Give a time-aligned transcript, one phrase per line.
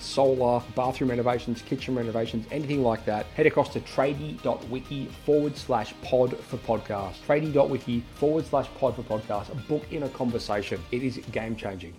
[0.00, 6.36] solar, bathroom renovations, kitchen renovations, anything like that, head across to tradie.wiki forward slash pod
[6.38, 7.14] for podcast.
[7.26, 9.46] Tradie.wiki forward slash pod for podcast.
[9.68, 10.80] Book in a conversation.
[10.90, 11.94] It is game changing.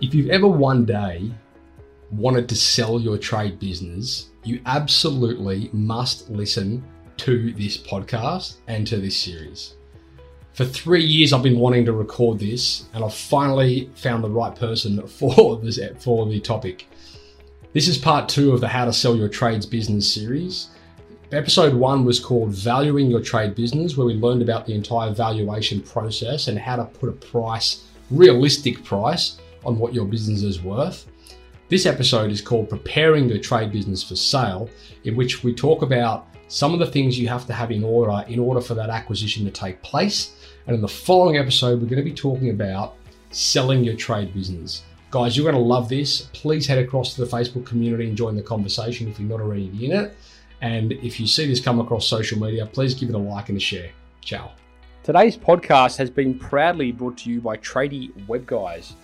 [0.00, 1.30] If you've ever one day
[2.10, 6.84] wanted to sell your trade business, you absolutely must listen
[7.18, 9.75] to this podcast and to this series.
[10.56, 14.56] For three years, I've been wanting to record this, and I've finally found the right
[14.56, 16.88] person for this for the topic.
[17.74, 20.68] This is part two of the How to Sell Your Trades Business series.
[21.30, 25.82] Episode one was called Valuing Your Trade Business, where we learned about the entire valuation
[25.82, 31.06] process and how to put a price, realistic price, on what your business is worth.
[31.68, 34.70] This episode is called Preparing Your Trade Business for Sale,
[35.04, 38.24] in which we talk about some of the things you have to have in order
[38.26, 40.35] in order for that acquisition to take place
[40.66, 42.96] and in the following episode, we're going to be talking about
[43.30, 44.82] selling your trade business.
[45.12, 46.22] Guys, you're going to love this.
[46.32, 49.66] Please head across to the Facebook community and join the conversation if you're not already
[49.84, 50.16] in it.
[50.62, 53.58] And if you see this come across social media, please give it a like and
[53.58, 53.90] a share.
[54.22, 54.52] Ciao.
[55.04, 58.96] Today's podcast has been proudly brought to you by Tradie Web Guys.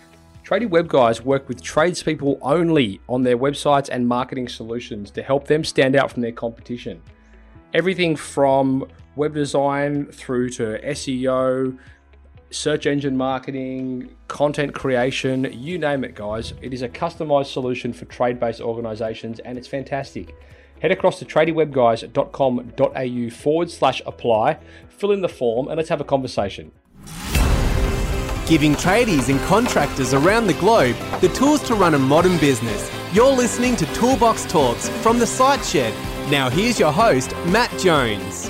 [0.43, 5.47] Tradie Web Guys work with tradespeople only on their websites and marketing solutions to help
[5.47, 7.01] them stand out from their competition.
[7.73, 11.77] Everything from web design through to SEO,
[12.49, 16.53] search engine marketing, content creation, you name it, guys.
[16.61, 20.35] It is a customized solution for trade based organizations and it's fantastic.
[20.81, 24.59] Head across to tradiewebguys.com.au forward slash apply,
[24.89, 26.71] fill in the form, and let's have a conversation.
[28.45, 32.91] Giving tradies and contractors around the globe the tools to run a modern business.
[33.13, 35.93] You're listening to Toolbox Talks from the Site Shed.
[36.29, 38.49] Now, here's your host, Matt Jones.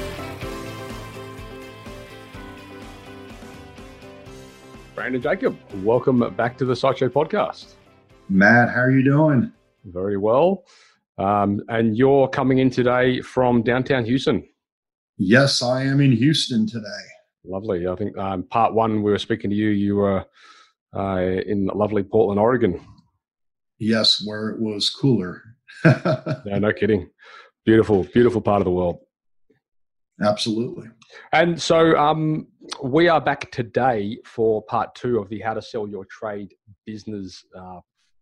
[4.95, 7.73] Brandon Jacob, welcome back to the Site Shed podcast.
[8.29, 9.51] Matt, how are you doing?
[9.85, 10.65] Very well.
[11.17, 14.47] Um, and you're coming in today from downtown Houston.
[15.17, 16.85] Yes, I am in Houston today.
[17.43, 17.87] Lovely.
[17.87, 20.25] I think um, part one, we were speaking to you, you were
[20.95, 22.79] uh, in lovely Portland, Oregon.
[23.79, 25.41] Yes, where it was cooler.
[25.85, 27.09] no, no kidding.
[27.65, 28.99] Beautiful, beautiful part of the world.
[30.21, 30.87] Absolutely.
[31.31, 32.47] And so um,
[32.83, 36.53] we are back today for part two of the How to Sell Your Trade
[36.85, 37.79] Business uh,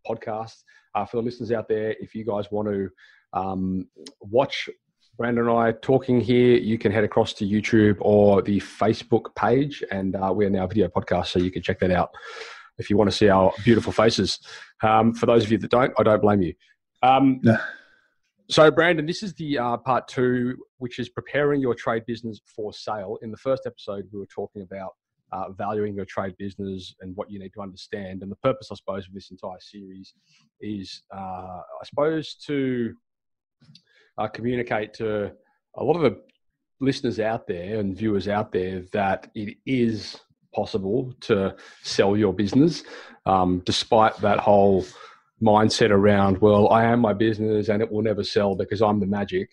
[0.07, 0.63] podcast.
[0.93, 2.89] Uh, for the listeners out there, if you guys want to
[3.33, 3.87] um,
[4.19, 4.69] watch
[5.17, 9.83] Brandon and I talking here, you can head across to YouTube or the Facebook page,
[9.91, 12.11] and uh, we are now a video podcast, so you can check that out
[12.77, 14.39] if you want to see our beautiful faces.
[14.81, 16.53] Um, for those of you that don't, I don't blame you.
[17.03, 17.41] Um,
[18.51, 22.73] so, Brandon, this is the uh, part two, which is preparing your trade business for
[22.73, 23.17] sale.
[23.21, 24.91] In the first episode, we were talking about
[25.31, 28.21] uh, valuing your trade business and what you need to understand.
[28.21, 30.13] And the purpose, I suppose, of this entire series
[30.59, 32.93] is, uh, I suppose, to
[34.17, 35.31] uh, communicate to
[35.75, 36.21] a lot of the
[36.81, 40.19] listeners out there and viewers out there that it is
[40.53, 42.83] possible to sell your business,
[43.25, 44.85] um, despite that whole
[45.41, 49.07] mindset around, well, I am my business and it will never sell because I'm the
[49.07, 49.49] magic.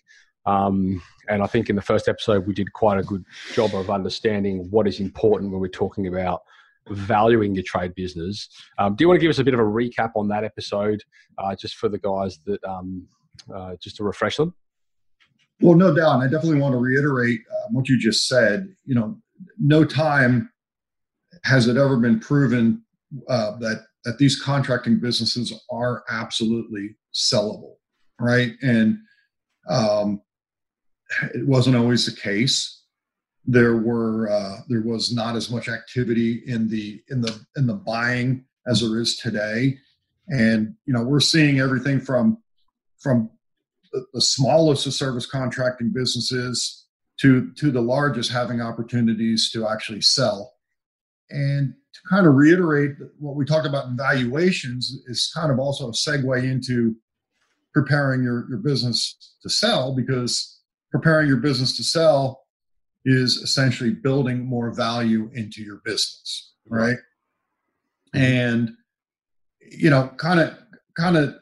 [0.47, 3.91] Um, and I think in the first episode, we did quite a good job of
[3.91, 6.43] understanding what is important when we're talking about
[6.91, 8.49] valuing your trade business.
[8.78, 11.03] Um, do you want to give us a bit of a recap on that episode,
[11.37, 13.06] uh, just for the guys that, um,
[13.55, 14.55] uh, just to refresh them?
[15.60, 16.20] Well, no doubt.
[16.20, 18.69] I definitely want to reiterate um, what you just said.
[18.84, 19.19] You know,
[19.59, 20.50] no time
[21.44, 22.82] has it ever been proven
[23.28, 27.75] uh, that that these contracting businesses are absolutely sellable,
[28.21, 28.53] right?
[28.62, 28.99] And
[29.69, 30.23] um,
[31.35, 32.83] it wasn't always the case.
[33.45, 37.75] There were uh, there was not as much activity in the in the in the
[37.75, 39.79] buying as there is today,
[40.29, 42.39] and you know we're seeing everything from
[42.99, 43.31] from
[43.93, 46.87] the, the smallest of service contracting businesses
[47.21, 50.55] to to the largest having opportunities to actually sell.
[51.31, 55.89] And to kind of reiterate what we talked about in valuations is kind of also
[55.89, 56.95] a segue into
[57.75, 60.61] preparing your, your business to sell because
[60.91, 62.43] preparing your business to sell
[63.05, 66.97] is essentially building more value into your business, right?
[68.15, 68.25] Mm-hmm.
[68.25, 68.71] and
[69.61, 70.56] you know kind of
[70.97, 71.35] kind of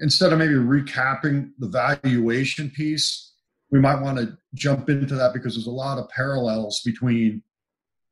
[0.00, 3.34] instead of maybe recapping the valuation piece
[3.70, 7.42] we might want to jump into that because there's a lot of parallels between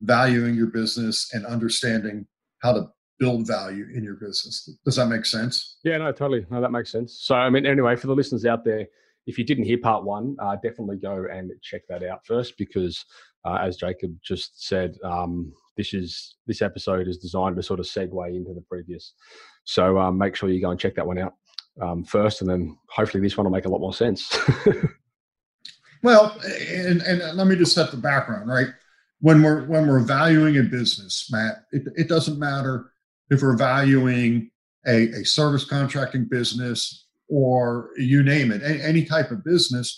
[0.02, 2.26] valuing your business and understanding
[2.62, 2.86] how to
[3.18, 4.68] build value in your business.
[4.84, 5.78] Does that make sense?
[5.84, 6.46] Yeah, no, totally.
[6.50, 7.18] No, that makes sense.
[7.20, 8.86] So, I mean, anyway, for the listeners out there,
[9.26, 13.04] if you didn't hear part one, uh, definitely go and check that out first because,
[13.44, 17.86] uh, as Jacob just said, um, this is this episode is designed to sort of
[17.86, 19.14] segue into the previous.
[19.64, 21.34] So um, make sure you go and check that one out
[21.82, 24.36] um, first, and then hopefully this one will make a lot more sense.
[26.02, 26.38] well,
[26.70, 28.68] and, and let me just set the background right.
[29.26, 32.92] When we're when we're valuing a business, Matt, it, it doesn't matter
[33.28, 34.52] if we're valuing
[34.86, 39.88] a, a service contracting business or you name it, any, any type of business.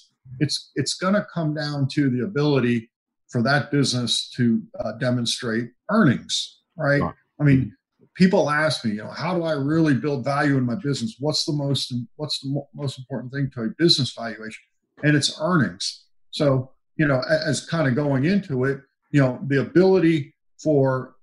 [0.40, 2.90] It's it's going to come down to the ability
[3.28, 7.02] for that business to uh, demonstrate earnings, right?
[7.38, 7.76] I mean,
[8.14, 11.16] people ask me, you know, how do I really build value in my business?
[11.20, 14.64] What's the most what's the mo- most important thing to a business valuation?
[15.02, 16.06] And it's earnings.
[16.30, 18.80] So, you know, as kind of going into it,
[19.10, 21.16] you know, the ability for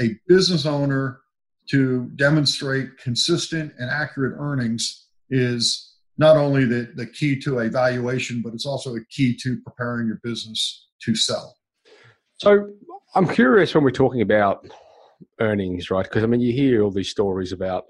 [0.00, 1.20] a business owner
[1.70, 8.42] to demonstrate consistent and accurate earnings is not only the, the key to a valuation,
[8.42, 11.56] but it's also a key to preparing your business to sell.
[12.36, 12.68] So
[13.14, 14.66] I'm curious when we're talking about
[15.40, 16.04] earnings, right?
[16.04, 17.84] Because I mean, you hear all these stories about,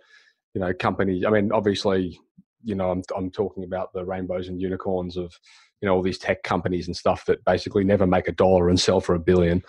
[0.55, 1.25] you know, companies.
[1.27, 2.19] I mean, obviously,
[2.65, 5.39] you know, I'm I'm talking about the rainbows and unicorns of,
[5.81, 8.81] you know, all these tech companies and stuff that basically never make a dollar and
[8.81, 9.63] sell for a billion.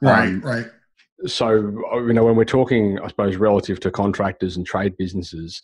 [0.00, 0.66] Right, um, right.
[1.26, 5.60] So you know, when we're talking, I suppose, relative to contractors and trade businesses,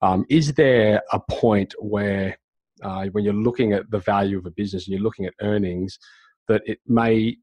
[0.00, 2.36] um, is there a point where,
[2.82, 5.98] uh, when you're looking at the value of a business and you're looking at earnings,
[6.48, 7.36] that it may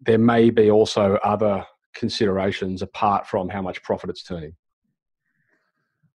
[0.00, 4.54] there may be also other considerations apart from how much profit it's turning?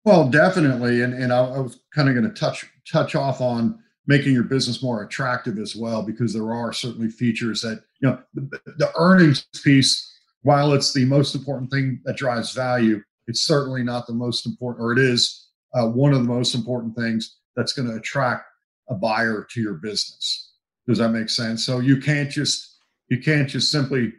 [0.05, 3.79] Well, definitely, and and I, I was kind of going to touch touch off on
[4.06, 8.19] making your business more attractive as well, because there are certainly features that you know
[8.35, 10.11] the, the earnings piece.
[10.43, 14.85] While it's the most important thing that drives value, it's certainly not the most important,
[14.85, 18.45] or it is uh, one of the most important things that's going to attract
[18.91, 20.53] a buyer to your business.
[20.87, 21.65] Does that make sense?
[21.65, 22.77] So you can't just
[23.09, 24.12] you can't just simply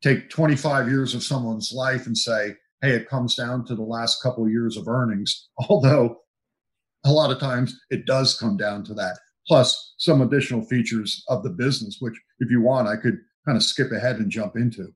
[0.00, 2.54] take 25 years of someone's life and say,
[2.84, 5.48] hey, it comes down to the last couple of years of earnings.
[5.68, 6.18] Although
[7.04, 11.42] a lot of times it does come down to that, plus some additional features of
[11.42, 14.88] the business, which if you want, I could kind of skip ahead and jump into.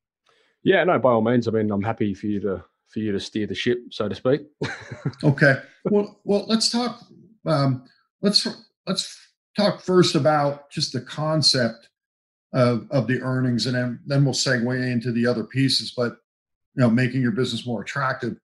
[0.62, 1.48] Yeah, no, by all means.
[1.48, 4.14] I mean, I'm happy for you to for you to steer the ship, so to
[4.14, 4.40] speak.
[5.24, 5.56] okay.
[5.84, 7.00] Well, well, let's talk.
[7.46, 7.84] Um,
[8.22, 8.46] let's
[8.86, 9.16] let's
[9.56, 11.88] talk first about just the concept
[12.52, 15.92] of, of the earnings, and then, then we'll segue into the other pieces.
[15.94, 16.16] But
[16.78, 18.36] you know, making your business more attractive.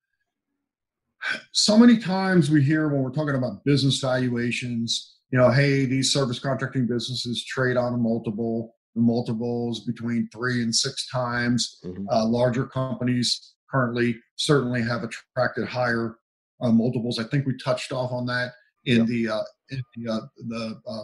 [1.53, 6.13] So many times we hear when we're talking about business valuations, you know, hey, these
[6.13, 8.75] service contracting businesses trade on a multiple.
[8.95, 11.81] The multiples between three and six times.
[11.85, 12.09] Mm-hmm.
[12.09, 16.17] Uh, larger companies currently certainly have attracted higher
[16.61, 17.19] uh, multiples.
[17.19, 18.53] I think we touched off on that
[18.85, 19.07] in yep.
[19.07, 21.03] the uh, in the, uh, the uh,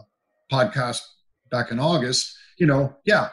[0.53, 1.01] podcast
[1.51, 3.31] back in August you know, yeah,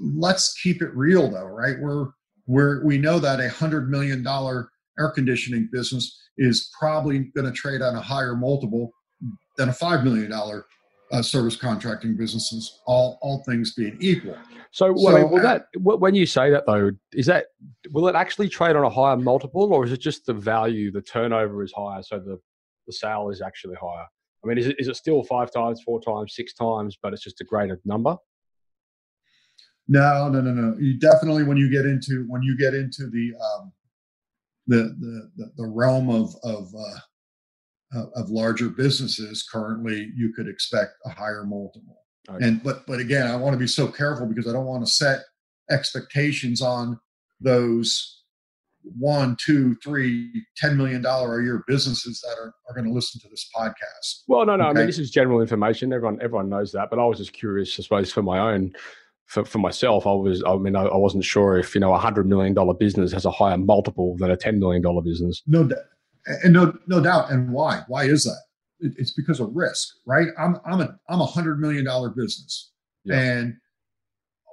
[0.00, 1.76] let's keep it real though, right?
[1.78, 2.08] We're
[2.50, 7.52] we're we know that a hundred million dollar air conditioning business is probably going to
[7.52, 8.90] trade on a higher multiple
[9.56, 10.66] than a five million dollar
[11.12, 12.80] uh, service contracting businesses.
[12.86, 14.36] All all things being equal.
[14.72, 17.46] So, so will uh, that when you say that though, is that
[17.92, 21.02] will it actually trade on a higher multiple, or is it just the value, the
[21.02, 22.38] turnover is higher, so the
[22.86, 24.06] the sale is actually higher?
[24.42, 27.22] I mean, is it is it still five times, four times, six times, but it's
[27.22, 28.16] just a greater number?
[29.90, 30.76] No, no, no, no.
[30.78, 33.72] You definitely when you get into when you get into the um,
[34.68, 41.10] the, the the realm of of uh, of larger businesses, currently you could expect a
[41.10, 42.04] higher multiple.
[42.30, 42.46] Okay.
[42.46, 44.90] And but but again, I want to be so careful because I don't want to
[44.90, 45.22] set
[45.72, 47.00] expectations on
[47.40, 48.22] those
[48.96, 53.20] one, two, three, ten million dollar a year businesses that are, are going to listen
[53.22, 54.22] to this podcast.
[54.28, 54.68] Well, no, no.
[54.68, 54.70] Okay?
[54.70, 55.92] I mean, this is general information.
[55.92, 56.90] Everyone, everyone knows that.
[56.90, 58.72] But I was just curious, I suppose, for my own
[59.30, 61.98] for, for myself, I was, I mean, I, I wasn't sure if, you know, a
[61.98, 65.40] hundred million dollar business has a higher multiple than a $10 million business.
[65.46, 65.68] No,
[66.42, 67.30] and no, no doubt.
[67.30, 68.40] And why, why is that?
[68.80, 70.26] It's because of risk, right?
[70.36, 72.72] I'm, I'm a, I'm a hundred million dollar business.
[73.04, 73.20] Yeah.
[73.20, 73.56] And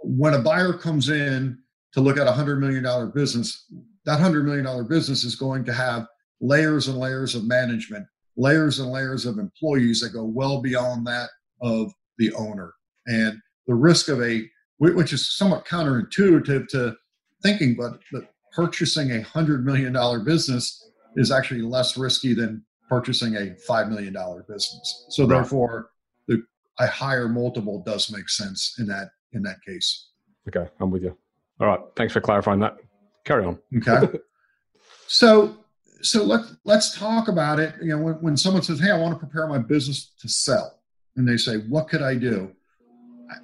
[0.04, 1.58] when a buyer comes in
[1.94, 3.66] to look at a hundred million dollar business,
[4.06, 6.06] that hundred million dollar business is going to have
[6.40, 8.06] layers and layers of management,
[8.36, 11.30] layers and layers of employees that go well beyond that
[11.62, 12.74] of the owner.
[13.08, 14.48] And the risk of a
[14.80, 16.96] which is somewhat counterintuitive to
[17.42, 23.36] thinking, but, but purchasing a hundred million dollar business is actually less risky than purchasing
[23.36, 25.06] a five million dollar business.
[25.10, 25.30] So right.
[25.30, 25.90] therefore,
[26.28, 26.44] the
[26.80, 30.10] a higher multiple does make sense in that in that case.
[30.48, 31.18] Okay, I'm with you.
[31.60, 32.78] All right, thanks for clarifying that.
[33.26, 33.60] Carry on.
[33.78, 34.20] Okay.
[35.08, 35.58] so
[36.02, 37.76] so let let's talk about it.
[37.82, 40.80] You know, when, when someone says, "Hey, I want to prepare my business to sell,"
[41.16, 42.52] and they say, "What could I do?"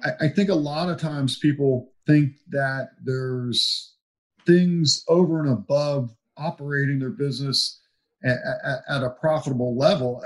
[0.04, 3.94] I, I think a lot of times people think that there's
[4.46, 7.80] things over and above operating their business
[8.24, 10.22] at, at, at, a profitable level.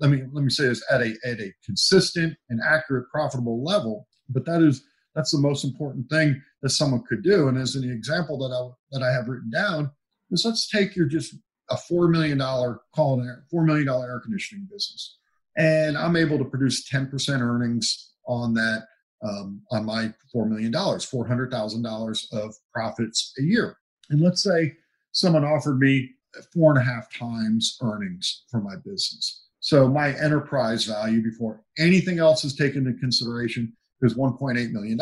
[0.00, 4.08] Let me let me say this at a at a consistent and accurate profitable level.
[4.28, 4.82] But that is
[5.14, 7.48] that's the most important thing that someone could do.
[7.48, 9.90] And as an example that I that I have written down
[10.30, 11.34] is let's take your just
[11.70, 15.18] a four million dollar call air, four million dollar air conditioning business,
[15.56, 18.86] and I'm able to produce ten percent earnings on that
[19.24, 23.76] um, on my four million dollars, four hundred thousand dollars of profits a year.
[24.10, 24.72] And let's say
[25.12, 26.10] someone offered me
[26.52, 29.44] four and a half times earnings for my business.
[29.60, 34.98] So my enterprise value before anything else is taken into consideration is $1.8 million.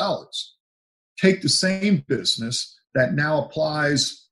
[1.20, 4.28] Take the same business that now applies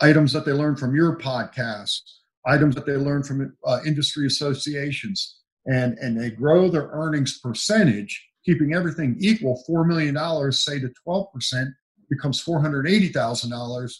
[0.00, 2.00] items that they learned from your podcast,
[2.46, 8.26] items that they learned from uh, industry associations, and, and they grow their earnings percentage,
[8.44, 10.16] keeping everything equal, $4 million,
[10.52, 11.72] say to 12%,
[12.10, 13.94] becomes $480,000.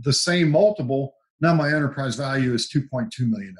[0.00, 3.54] The same multiple, now my enterprise value is $2.2 million.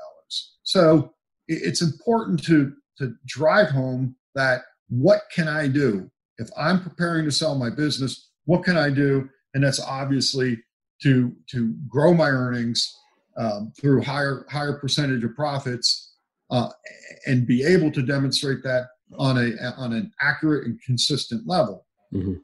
[0.62, 1.14] So
[1.49, 6.11] it's important to, to drive home that what can I do?
[6.38, 9.28] If I'm preparing to sell my business, what can I do?
[9.54, 10.59] And that's obviously
[11.02, 12.95] to to grow my earnings
[13.37, 16.14] um, through higher higher percentage of profits
[16.50, 16.68] uh,
[17.26, 18.87] and be able to demonstrate that
[19.18, 21.86] on a on an accurate and consistent level.
[22.12, 22.34] Mm-hmm.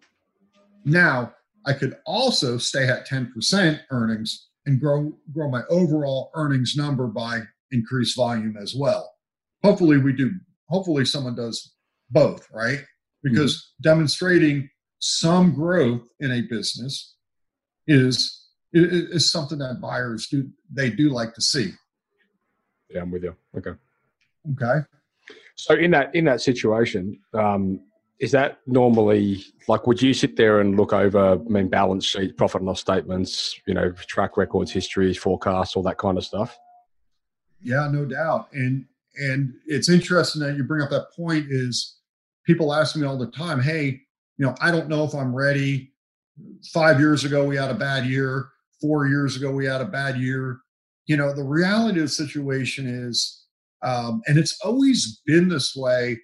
[0.85, 7.07] Now, I could also stay at 10% earnings and grow grow my overall earnings number
[7.07, 9.15] by increased volume as well.
[9.63, 10.31] Hopefully we do
[10.69, 11.75] hopefully someone does
[12.11, 12.81] both, right?
[13.23, 13.83] Because mm-hmm.
[13.83, 17.17] demonstrating some growth in a business
[17.87, 21.73] is is something that buyers do they do like to see.
[22.89, 23.37] Yeah, I'm with you.
[23.57, 23.73] Okay.
[24.53, 24.87] Okay.
[25.57, 27.81] So in that in that situation, um,
[28.19, 32.37] is that normally like would you sit there and look over I mean balance sheet,
[32.37, 36.59] profit and loss statements, you know, track records, histories, forecasts, all that kind of stuff?
[37.61, 38.49] Yeah, no doubt.
[38.53, 41.99] And and it's interesting that you bring up that point is
[42.47, 44.01] people ask me all the time, hey,
[44.39, 45.93] you know, I don't know if I'm ready.
[46.73, 48.49] Five years ago, we had a bad year.
[48.81, 50.61] Four years ago, we had a bad year.
[51.07, 53.42] You know, the reality of the situation is,
[53.83, 56.19] um, and it's always been this way,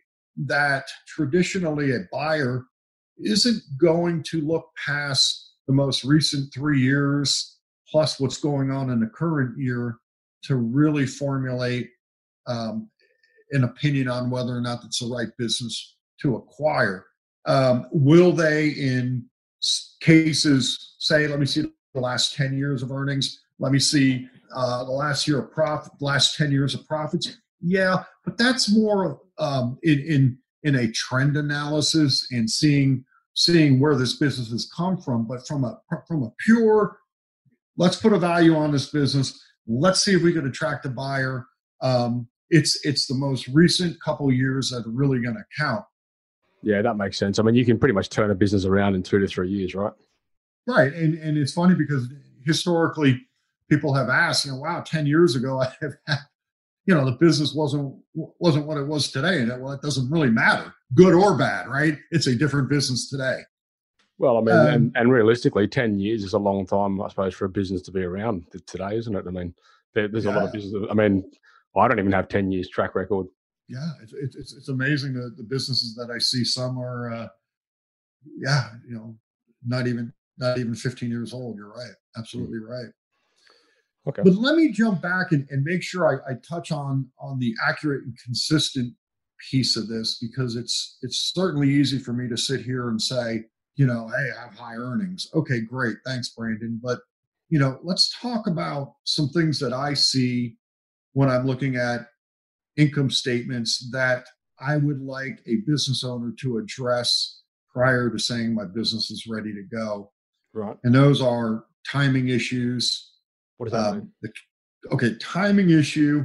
[0.47, 2.65] that traditionally a buyer
[3.19, 7.59] isn't going to look past the most recent three years
[7.91, 9.97] plus what's going on in the current year
[10.43, 11.91] to really formulate
[12.47, 12.89] um,
[13.51, 17.07] an opinion on whether or not it's the right business to acquire.
[17.47, 19.25] Um, will they, in
[20.01, 24.85] cases, say, let me see the last 10 years of earnings, let me see uh,
[24.85, 27.39] the last year of profit, last 10 years of profits?
[27.61, 33.97] Yeah, but that's more um, in, in in a trend analysis and seeing seeing where
[33.97, 35.27] this business has come from.
[35.27, 36.99] But from a from a pure,
[37.77, 39.41] let's put a value on this business.
[39.67, 41.47] Let's see if we can attract a buyer.
[41.81, 45.85] Um, it's it's the most recent couple years that are really going to count.
[46.63, 47.39] Yeah, that makes sense.
[47.39, 49.75] I mean, you can pretty much turn a business around in two to three years,
[49.75, 49.93] right?
[50.67, 52.09] Right, and and it's funny because
[52.45, 53.21] historically,
[53.71, 56.19] people have asked, you know, wow, ten years ago, I have had,
[56.89, 60.31] you know, the business wasn't wasn't what it was today, and well, it doesn't really
[60.31, 61.99] matter, good or bad, right?
[62.11, 63.41] It's a different business today.
[64.17, 67.35] Well, I mean, um, and, and realistically, ten years is a long time, I suppose,
[67.35, 69.25] for a business to be around today, isn't it?
[69.29, 69.55] I mean,
[69.95, 70.33] there, there's yeah.
[70.33, 70.75] a lot of business.
[70.91, 71.31] I mean,
[71.77, 73.27] I don't even have ten years track record
[73.69, 76.43] yeah, it's it's it's amazing the, the businesses that I see.
[76.43, 77.29] Some are, uh,
[78.39, 79.15] yeah, you know,
[79.65, 81.57] not even not even 15 years old.
[81.57, 82.69] You're right, absolutely mm.
[82.69, 82.93] right.
[84.07, 84.23] Okay.
[84.23, 87.55] But let me jump back and, and make sure I, I touch on on the
[87.69, 88.95] accurate and consistent
[89.51, 93.45] piece of this because it's it's certainly easy for me to sit here and say,
[93.77, 95.29] you know, hey, I have high earnings.
[95.35, 96.81] Okay, great, thanks, Brandon.
[96.83, 97.01] But
[97.49, 100.57] you know, let's talk about some things that I see
[101.13, 102.09] when I'm looking at
[102.77, 104.27] income statements that
[104.61, 109.53] I would like a business owner to address prior to saying my business is ready
[109.53, 110.13] to go.
[110.53, 110.77] Right.
[110.85, 113.13] And those are timing issues.
[113.59, 114.13] What does that um, mean?
[114.23, 114.33] The,
[114.93, 116.25] okay, timing issue.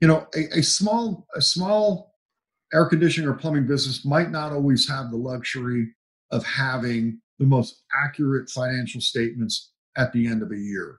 [0.00, 2.14] You know, a, a small a small
[2.72, 5.88] air conditioning or plumbing business might not always have the luxury
[6.30, 10.98] of having the most accurate financial statements at the end of a year.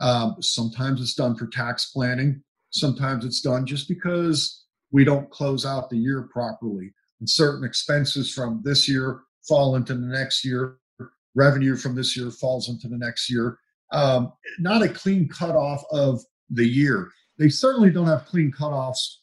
[0.00, 2.42] Um, sometimes it's done for tax planning.
[2.70, 6.92] Sometimes it's done just because we don't close out the year properly.
[7.20, 10.78] And certain expenses from this year fall into the next year.
[11.36, 13.58] Revenue from this year falls into the next year.
[13.92, 17.10] Um, not a clean cutoff of the year.
[17.38, 19.16] They certainly don't have clean cutoffs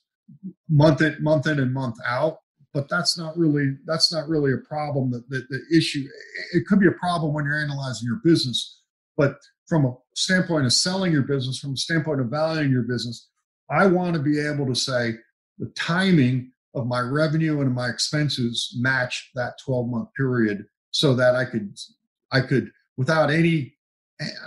[0.69, 2.37] month in, month in and month out.
[2.73, 5.11] But that's not really that's not really a problem.
[5.11, 6.05] That the, the issue
[6.53, 8.79] it could be a problem when you're analyzing your business,
[9.17, 9.35] but
[9.67, 13.27] from a standpoint of selling your business, from a standpoint of valuing your business,
[13.69, 15.15] I want to be able to say
[15.57, 21.35] the timing of my revenue and my expenses match that 12 month period so that
[21.35, 21.75] I could
[22.31, 23.75] I could without any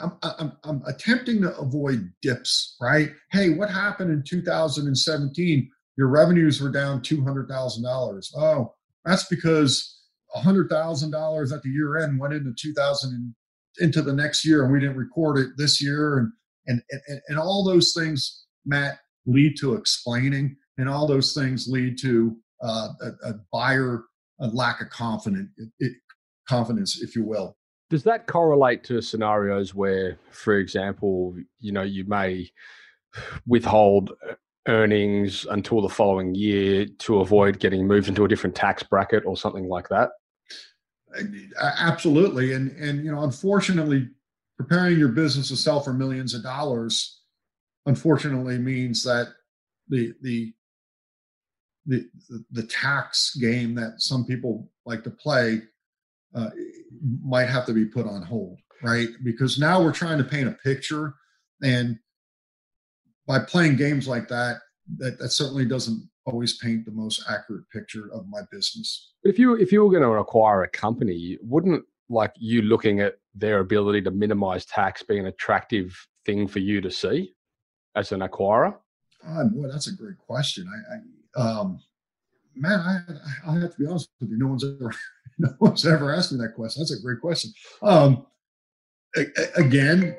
[0.01, 3.11] I'm, I'm, I'm, attempting to avoid dips, right?
[3.33, 5.71] Hey, what happened in 2017?
[5.97, 8.37] Your revenues were down $200,000.
[8.37, 10.01] Oh, that's because
[10.37, 13.35] $100,000 at the year end went into 2000
[13.81, 16.19] into the next year and we didn't record it this year.
[16.19, 16.33] And,
[16.67, 21.99] and, and, and all those things, Matt, lead to explaining and all those things lead
[21.99, 24.05] to uh, a, a, buyer
[24.41, 25.93] a lack of confidence, it,
[26.49, 27.57] confidence, if you will.
[27.91, 32.51] Does that correlate to scenarios where, for example, you know, you may
[33.47, 34.13] withhold
[34.67, 39.37] earnings until the following year to avoid getting moved into a different tax bracket or
[39.37, 40.11] something like that?
[41.61, 44.09] Absolutely, and and you know, unfortunately,
[44.57, 47.21] preparing your business to sell for millions of dollars,
[47.87, 49.29] unfortunately, means that
[49.89, 50.53] the the
[51.87, 52.09] the
[52.51, 55.63] the tax game that some people like to play
[56.35, 56.51] uh,
[57.23, 59.09] might have to be put on hold, right?
[59.23, 61.15] Because now we're trying to paint a picture,
[61.63, 61.99] and
[63.27, 64.59] by playing games like that,
[64.99, 69.13] that, that certainly doesn't always paint the most accurate picture of my business.
[69.23, 73.15] If you if you were going to acquire a company, wouldn't like you looking at
[73.35, 77.35] their ability to minimize tax be an attractive thing for you to see
[77.95, 78.77] as an acquirer?
[79.27, 80.69] Oh, boy, that's a great question.
[80.69, 81.81] I, I um,
[82.55, 84.39] man, I, I have to be honest with you.
[84.39, 84.93] No one's ever,
[85.39, 86.83] no one's ever asked me that question.
[86.83, 87.53] That's a great question.
[87.83, 88.27] Um,
[89.57, 90.17] again,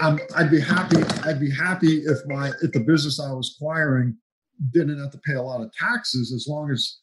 [0.00, 1.02] I'm, I'd be happy.
[1.24, 4.16] I'd be happy if my if the business I was acquiring
[4.72, 6.98] didn't have to pay a lot of taxes, as long as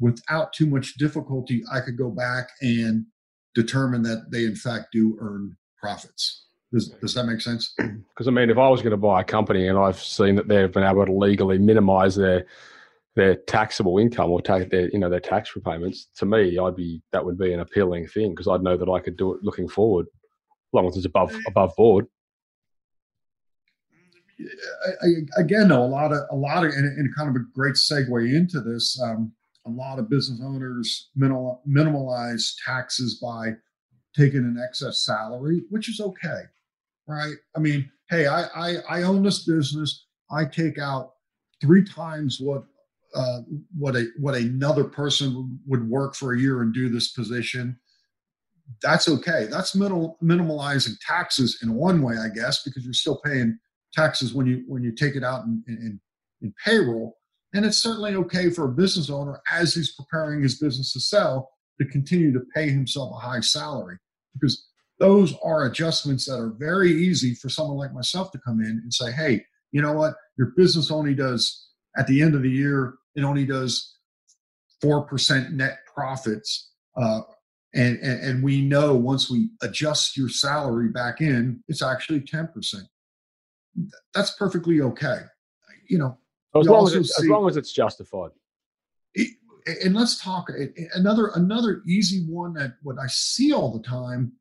[0.00, 3.06] without too much difficulty, I could go back and
[3.54, 6.46] determine that they in fact do earn profits.
[6.72, 7.74] Does, does that make sense?
[7.76, 10.48] Because I mean, if I was going to buy a company and I've seen that
[10.48, 12.46] they've been able to legally minimize their
[13.14, 17.02] their taxable income or take their you know their tax repayments, to me, I'd be
[17.12, 19.68] that would be an appealing thing because I'd know that I could do it looking
[19.68, 22.06] forward as long as it's above above board.
[24.40, 27.44] I, I, again, though, a lot of a lot of and, and, kind of a
[27.54, 29.00] great segue into this.
[29.00, 29.32] Um,
[29.66, 33.52] a lot of business owners minimal, minimalize taxes by
[34.16, 36.42] taking an excess salary, which is okay,
[37.06, 37.34] right?
[37.54, 40.06] I mean, hey, I I, I own this business.
[40.30, 41.12] I take out
[41.60, 42.64] three times what
[43.14, 43.40] uh,
[43.76, 47.78] what a what another person would work for a year and do this position
[48.80, 49.46] that's okay.
[49.50, 53.58] That's minimal, minimalizing taxes in one way, I guess, because you're still paying
[53.92, 56.00] taxes when you when you take it out in, in,
[56.40, 57.16] in payroll.
[57.54, 61.50] And it's certainly okay for a business owner as he's preparing his business to sell
[61.80, 63.98] to continue to pay himself a high salary
[64.32, 64.66] because
[64.98, 68.94] those are adjustments that are very easy for someone like myself to come in and
[68.94, 70.14] say, hey, you know what?
[70.38, 73.96] Your business only does at the end of the year, it only does
[74.82, 77.20] 4% net profits uh,
[77.74, 82.74] and, and, and we know once we adjust your salary back in, it's actually 10%.
[84.14, 85.20] That's perfectly okay.
[85.88, 86.18] You know,
[86.54, 88.30] as long as, see, as long as it's justified.
[89.14, 89.28] It,
[89.84, 90.50] and let's talk
[90.94, 94.32] another another easy one that what I see all the time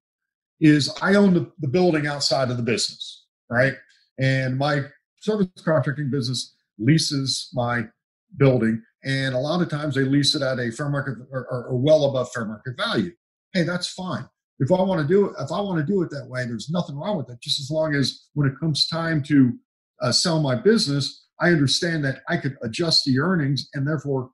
[0.60, 3.74] is I own the, the building outside of the business, right?
[4.20, 4.82] And my
[5.20, 7.84] service contracting business leases my
[8.38, 11.68] building, and a lot of times they lease it at a fair market or, or,
[11.68, 13.12] or well above fair market value
[13.54, 14.28] hey, that's fine.
[14.60, 16.70] If I want to do it, if I want to do it that way, there's
[16.70, 17.42] nothing wrong with it.
[17.42, 19.54] Just as long as when it comes time to
[20.02, 24.30] uh, sell my business, I understand that I could adjust the earnings and therefore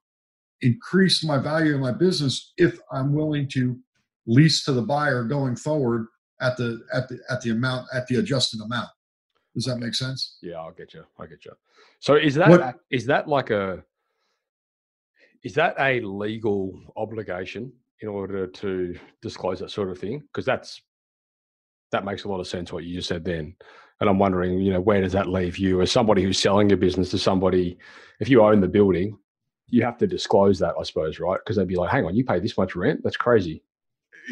[0.61, 3.77] increase my value in my business if I'm willing to
[4.25, 6.07] lease to the buyer going forward
[6.41, 8.89] at the at the at the amount at the adjusted amount.
[9.57, 10.37] Does that make sense?
[10.43, 11.03] Yeah, I'll get you.
[11.17, 11.51] I get you.
[11.99, 13.83] So is that what, is that like a
[15.43, 20.83] is that a legal obligation in order to disclose that sort of thing because that's
[21.91, 23.55] that makes a lot of sense what you just said then
[23.99, 26.77] and i'm wondering you know where does that leave you as somebody who's selling your
[26.77, 27.79] business to somebody
[28.19, 29.17] if you own the building
[29.67, 32.23] you have to disclose that i suppose right because they'd be like hang on you
[32.23, 33.63] pay this much rent that's crazy.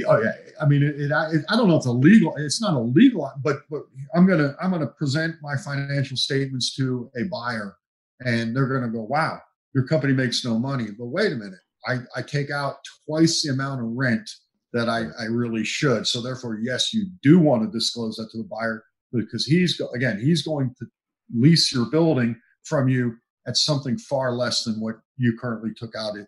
[0.08, 0.24] Oh,
[0.62, 2.34] I mean, it, it, it, I don't know if it's illegal.
[2.38, 7.24] It's not illegal, but but I'm gonna I'm gonna present my financial statements to a
[7.26, 7.78] buyer,
[8.20, 9.40] and they're gonna go, "Wow,
[9.74, 12.78] your company makes no money." But wait a minute, I I take out
[13.08, 14.30] twice the amount of rent
[14.74, 16.08] that I I really should.
[16.08, 20.20] So therefore, yes, you do want to disclose that to the buyer because he's again
[20.20, 20.86] he's going to
[21.34, 23.16] lease your building from you
[23.48, 26.28] at something far less than what you currently took out it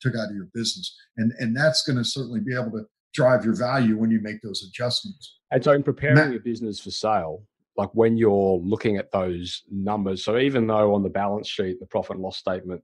[0.00, 2.84] took out of your business and and that's going to certainly be able to
[3.16, 6.90] drive your value when you make those adjustments and so in preparing your business for
[6.90, 7.42] sale
[7.76, 11.86] like when you're looking at those numbers so even though on the balance sheet the
[11.86, 12.82] profit and loss statement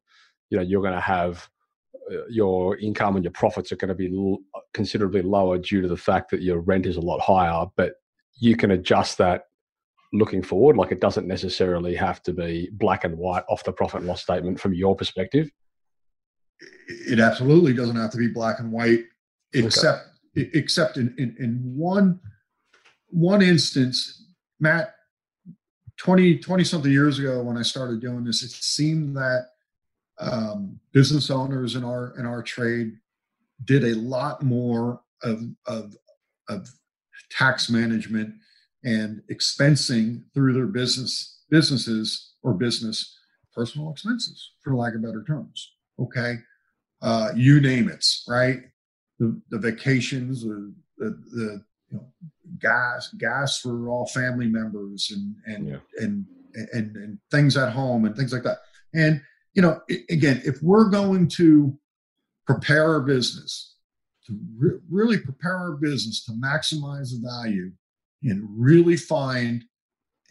[0.51, 1.49] you know you're going to have
[2.11, 4.37] uh, your income and your profits are going to be
[4.75, 7.95] considerably lower due to the fact that your rent is a lot higher but
[8.41, 9.45] you can adjust that
[10.13, 10.77] looking forward.
[10.77, 14.23] Like it doesn't necessarily have to be black and white off the profit and loss
[14.23, 15.51] statement from your perspective.
[16.89, 19.05] It absolutely doesn't have to be black and white,
[19.53, 20.12] except okay.
[20.35, 22.21] Except in, in, in one
[23.13, 24.25] one instance,
[24.59, 24.95] Matt,
[25.99, 29.49] 20, 20 something years ago when I started doing this, it seemed that
[30.19, 32.93] um, business owners in our in our trade
[33.65, 35.97] did a lot more of of
[36.49, 36.69] of
[37.31, 38.35] tax management
[38.85, 43.19] and expensing through their business businesses or business
[43.55, 46.37] personal expenses for lack of better terms okay?
[47.01, 48.61] Uh, you name it right
[49.23, 52.07] the, the vacations the, the, the you know,
[52.61, 56.05] gas gas for all family members and and, yeah.
[56.05, 56.27] and
[56.73, 58.59] and and things at home and things like that
[58.95, 59.21] and
[59.55, 59.81] you know
[60.11, 61.77] again if we're going to
[62.47, 63.77] prepare our business
[64.27, 67.71] to re- really prepare our business to maximize the value
[68.23, 69.65] and really find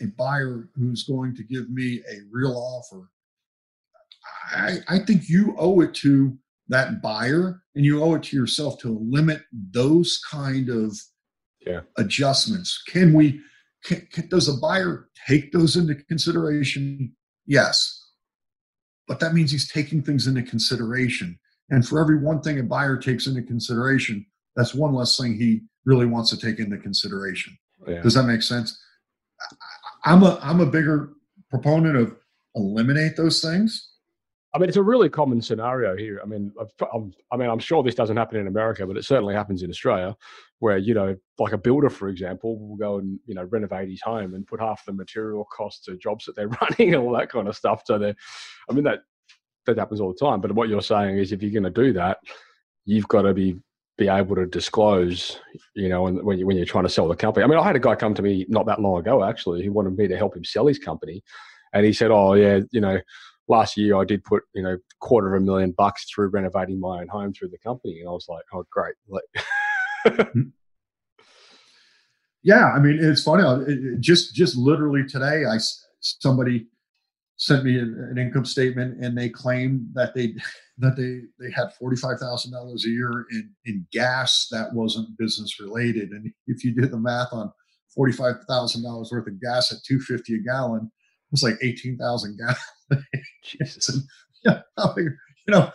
[0.02, 3.10] a buyer who's going to give me a real offer,
[4.52, 6.38] I, I think you owe it to
[6.72, 10.98] that buyer and you owe it to yourself to limit those kind of
[11.66, 11.82] yeah.
[11.98, 12.82] adjustments.
[12.88, 13.40] Can we,
[13.84, 17.16] can, can, does a buyer take those into consideration?
[17.46, 17.98] Yes.
[19.08, 21.38] But that means he's taking things into consideration.
[21.70, 25.62] And for every one thing a buyer takes into consideration, that's one less thing he
[25.86, 27.58] really wants to take into consideration.
[27.88, 28.02] Yeah.
[28.02, 28.80] Does that make sense?
[30.04, 31.14] I'm a I'm a bigger
[31.50, 32.16] proponent of
[32.56, 33.91] eliminate those things.
[34.54, 36.20] I mean, it's a really common scenario here.
[36.22, 36.52] I mean,
[36.94, 39.70] I'm, I mean, I'm sure this doesn't happen in America, but it certainly happens in
[39.70, 40.16] Australia,
[40.60, 44.02] where you know, like a builder, for example, will go and you know renovate his
[44.02, 47.30] home and put half the material costs to jobs that they're running and all that
[47.30, 47.84] kind of stuff.
[47.86, 48.14] So they,
[48.70, 49.04] I mean, that
[49.68, 50.42] that happens all the time.
[50.42, 52.18] But what you're saying is, if you're going to do that,
[52.86, 53.58] you've got to be
[53.98, 55.40] be able to disclose,
[55.76, 57.44] you know, when, you, when you're trying to sell the company.
[57.44, 59.72] I mean, I had a guy come to me not that long ago, actually, who
[59.72, 61.24] wanted me to help him sell his company.
[61.74, 63.00] And he said, oh, yeah, you know,
[63.52, 67.02] last year I did put, you know, quarter of a million bucks through renovating my
[67.02, 68.00] own home through the company.
[68.00, 68.96] And I was like, oh, great.
[69.08, 70.42] Like, hmm.
[72.44, 73.44] yeah, I mean, it's funny.
[73.44, 75.58] Uh, it, just, just literally today, I,
[76.00, 76.68] somebody
[77.36, 80.34] sent me an income statement and they claimed that they
[80.78, 85.18] that they they had forty five thousand dollars a year in in gas that wasn't
[85.18, 86.12] business related.
[86.12, 87.52] And if you did the math on
[87.94, 90.92] forty five thousand dollars worth of gas at two fifty a gallon,
[91.32, 92.58] it's like eighteen thousand gallons.
[92.92, 94.02] And,
[94.46, 94.62] yeah,
[94.98, 95.12] you
[95.48, 95.72] know,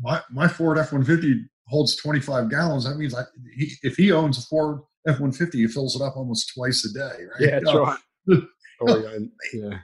[0.00, 2.84] my my Ford F one fifty holds twenty five gallons.
[2.84, 3.22] That means I,
[3.56, 6.84] he, if he owns a Ford F one fifty, he fills it up almost twice
[6.84, 7.24] a day.
[7.24, 7.40] Right?
[7.40, 7.98] Yeah, that's right.
[8.88, 9.18] oh, yeah.
[9.52, 9.78] yeah.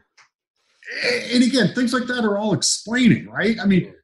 [1.32, 3.58] And again, things like that are all explaining, right?
[3.60, 3.94] I mean,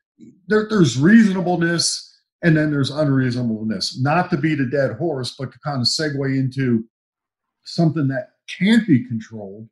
[0.48, 4.00] there, there's reasonableness and then there's unreasonableness.
[4.00, 6.84] Not to beat a dead horse, but to kind of segue into
[7.64, 9.68] something that can't be controlled.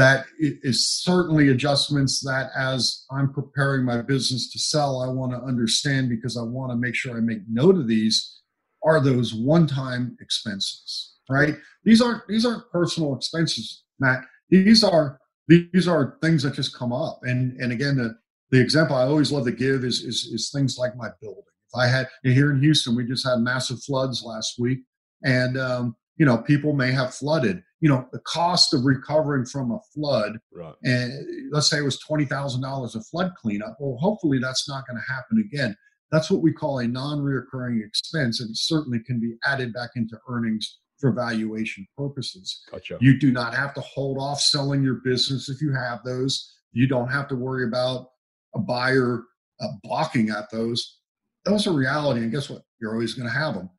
[0.00, 5.38] That is certainly adjustments that, as I'm preparing my business to sell, I want to
[5.42, 8.40] understand because I want to make sure I make note of these.
[8.82, 11.54] Are those one-time expenses, right?
[11.84, 14.20] These aren't these aren't personal expenses, Matt.
[14.48, 17.20] These are these are things that just come up.
[17.24, 18.14] And and again, the
[18.50, 21.44] the example I always love to give is, is, is things like my building.
[21.68, 24.78] If I had here in Houston, we just had massive floods last week,
[25.24, 27.62] and um, you know people may have flooded.
[27.80, 30.74] You know the cost of recovering from a flood, right.
[30.84, 31.10] and
[31.50, 33.78] let's say it was twenty thousand dollars of flood cleanup.
[33.80, 35.74] Well, hopefully that's not going to happen again.
[36.12, 40.18] That's what we call a non-reoccurring expense, and it certainly can be added back into
[40.28, 42.60] earnings for valuation purposes.
[42.70, 42.98] Gotcha.
[43.00, 46.52] You do not have to hold off selling your business if you have those.
[46.72, 48.08] You don't have to worry about
[48.54, 49.22] a buyer
[49.60, 50.98] uh, balking at those,
[51.44, 52.20] those are reality.
[52.20, 52.62] And guess what?
[52.80, 53.70] You're always going to have them.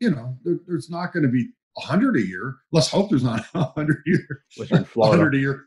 [0.00, 2.56] You know, there, there's not going to be a hundred a year.
[2.72, 4.42] Let's hope there's not a hundred a year.
[4.60, 5.64] A hundred a year.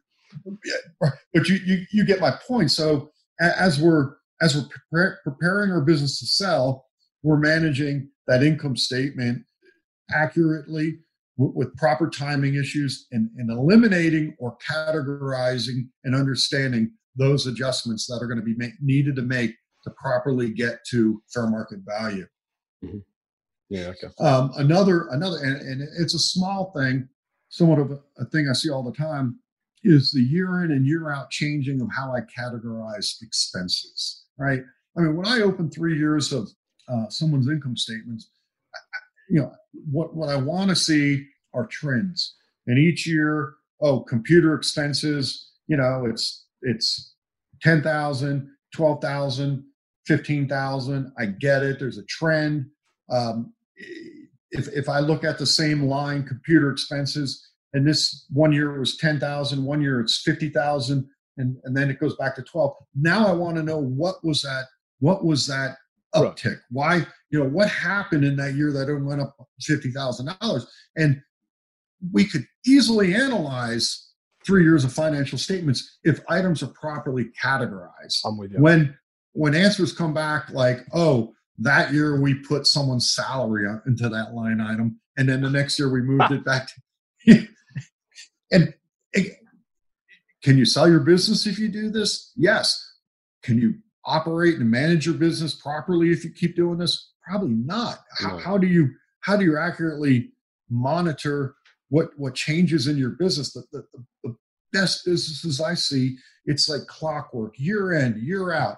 [1.33, 2.71] But you, you you get my point.
[2.71, 6.85] So as we're as we're prepare, preparing our business to sell,
[7.23, 9.43] we're managing that income statement
[10.11, 10.99] accurately
[11.37, 18.19] with, with proper timing issues and, and eliminating or categorizing and understanding those adjustments that
[18.21, 19.51] are going to be make, needed to make
[19.83, 22.25] to properly get to fair market value.
[22.83, 22.99] Mm-hmm.
[23.69, 23.91] Yeah.
[23.91, 24.07] Okay.
[24.19, 27.07] Um, another, another, and, and, it's a small thing,
[27.49, 29.39] somewhat of a, thing I see all the time,
[29.83, 34.25] is the year in and year out changing of how I categorize expenses.
[34.37, 34.61] Right.
[34.97, 36.49] I mean, when I open three years of
[36.87, 38.29] uh, someone's income statements,
[38.73, 38.79] I,
[39.29, 39.51] you know,
[39.91, 42.35] what what I want to see are trends.
[42.67, 47.13] And each year, oh, computer expenses, you know, it's it's
[47.61, 49.63] 10,000, 12,000,
[50.05, 51.13] 15,000.
[51.17, 51.79] I get it.
[51.79, 52.65] There's a trend.
[53.09, 53.53] Um,
[54.51, 58.79] if, if I look at the same line, computer expenses, and this one year it
[58.79, 62.73] was 10,000, one year it's 50,000, and, and then it goes back to 12.
[62.95, 64.65] Now I want to know what was that,
[64.99, 65.77] what was that
[66.15, 66.45] uptick?
[66.45, 66.57] Right.
[66.71, 66.95] Why,
[67.29, 70.65] you know, what happened in that year that it went up $50,000?
[70.95, 71.21] And
[72.11, 74.09] we could easily analyze
[74.45, 78.21] three years of financial statements if items are properly categorized.
[78.25, 78.59] I'm with you.
[78.59, 78.97] When
[79.33, 84.61] when answers come back like, oh, that year we put someone's salary into that line
[84.61, 86.69] item, and then the next year we moved it back
[87.25, 87.47] to
[88.51, 88.73] and
[89.13, 89.37] it,
[90.43, 92.31] can you sell your business if you do this?
[92.35, 92.85] Yes.
[93.43, 97.11] Can you operate and manage your business properly if you keep doing this?
[97.27, 97.99] Probably not.
[98.17, 98.89] How, how do you
[99.21, 100.31] how do you accurately
[100.69, 101.55] monitor
[101.89, 103.85] what what changes in your business the, the,
[104.23, 104.35] the
[104.71, 108.77] best businesses i see it's like clockwork year in year out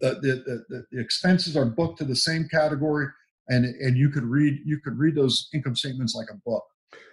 [0.00, 3.06] the, the, the, expenses are booked to the same category
[3.48, 6.64] and and you could read you could read those income statements like a book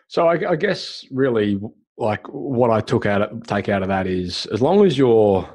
[0.07, 1.59] so I, I guess really
[1.97, 5.47] like what i took out of, take out of that is as long as you're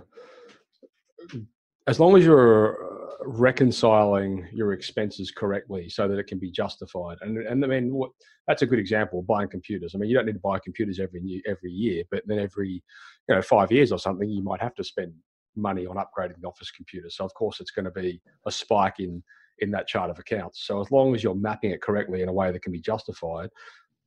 [1.87, 2.91] as long as you're
[3.25, 7.19] reconciling your expenses correctly so that it can be justified.
[7.21, 8.11] And and I mean, what,
[8.47, 9.23] that's a good example.
[9.23, 9.95] Buying computers.
[9.95, 12.83] I mean, you don't need to buy computers every every year, but then every
[13.29, 15.13] you know five years or something, you might have to spend
[15.57, 17.11] money on upgrading the office computer.
[17.11, 19.23] So of course, it's going to be a spike in
[19.59, 20.65] in that chart of accounts.
[20.67, 23.51] So as long as you're mapping it correctly in a way that can be justified,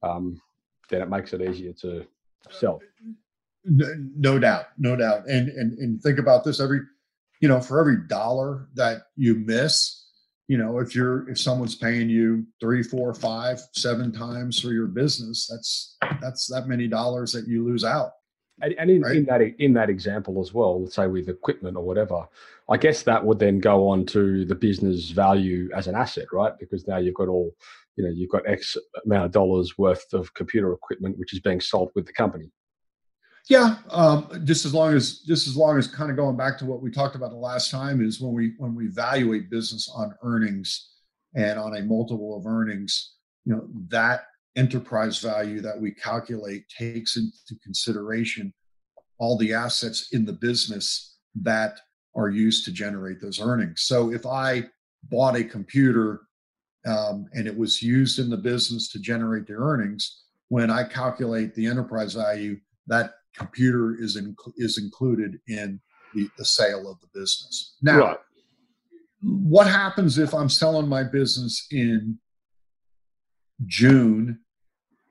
[0.01, 0.41] um,
[0.89, 2.05] then it makes it easier to
[2.49, 2.81] sell.
[3.65, 5.27] No, no doubt, no doubt.
[5.27, 6.81] And and and think about this every
[7.43, 10.07] you know, for every dollar that you miss,
[10.47, 14.87] you know, if you're if someone's paying you three, four, five, seven times for your
[14.87, 18.11] business, that's that's that many dollars that you lose out.
[18.61, 19.15] And, and in, right?
[19.15, 22.27] in that in that example as well, let's say with equipment or whatever,
[22.69, 26.53] I guess that would then go on to the business value as an asset, right?
[26.59, 27.55] Because now you've got all,
[27.95, 31.59] you know, you've got X amount of dollars worth of computer equipment which is being
[31.59, 32.51] sold with the company.
[33.49, 36.65] Yeah, um, just as long as just as long as kind of going back to
[36.65, 40.15] what we talked about the last time is when we when we evaluate business on
[40.23, 40.91] earnings
[41.35, 47.17] and on a multiple of earnings, you know that enterprise value that we calculate takes
[47.17, 48.53] into consideration
[49.17, 51.79] all the assets in the business that
[52.15, 53.81] are used to generate those earnings.
[53.81, 54.65] So if I
[55.09, 56.21] bought a computer
[56.85, 61.55] um, and it was used in the business to generate the earnings, when I calculate
[61.55, 65.79] the enterprise value, that computer is in, is included in
[66.13, 67.75] the, the sale of the business.
[67.81, 68.17] Now, right.
[69.21, 72.19] what happens if I'm selling my business in
[73.65, 74.39] June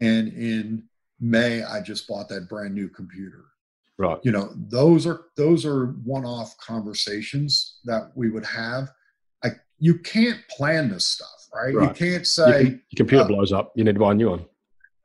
[0.00, 0.84] and in
[1.24, 3.44] May I just bought that brand new computer?
[3.96, 4.18] Right.
[4.24, 8.90] You know, those are those are one-off conversations that we would have.
[9.44, 11.72] I you can't plan this stuff, right?
[11.74, 11.88] right.
[11.88, 14.44] You can't say your, computer uh, blows up, you need to buy a new one.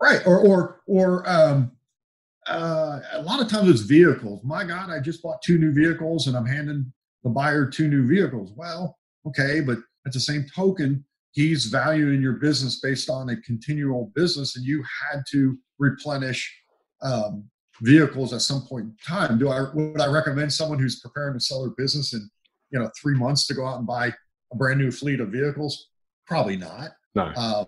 [0.02, 0.26] Right.
[0.26, 1.72] Or or or um
[2.48, 4.42] uh, a lot of times it's vehicles.
[4.44, 6.92] My God, I just bought two new vehicles and I'm handing
[7.24, 8.54] the buyer two new vehicles.
[8.56, 8.98] Well,
[9.28, 11.06] okay, but at the same token,
[11.38, 16.52] he's valuing your business based on a continual business, and you had to replenish
[17.04, 17.44] um,
[17.84, 19.38] vehicles at some point in time.
[19.38, 22.28] Do I would I recommend someone who's preparing to sell their business in
[22.72, 24.12] you know three months to go out and buy
[24.52, 25.90] a brand new fleet of vehicles?
[26.26, 26.90] Probably not.
[27.14, 27.32] No.
[27.36, 27.66] Uh,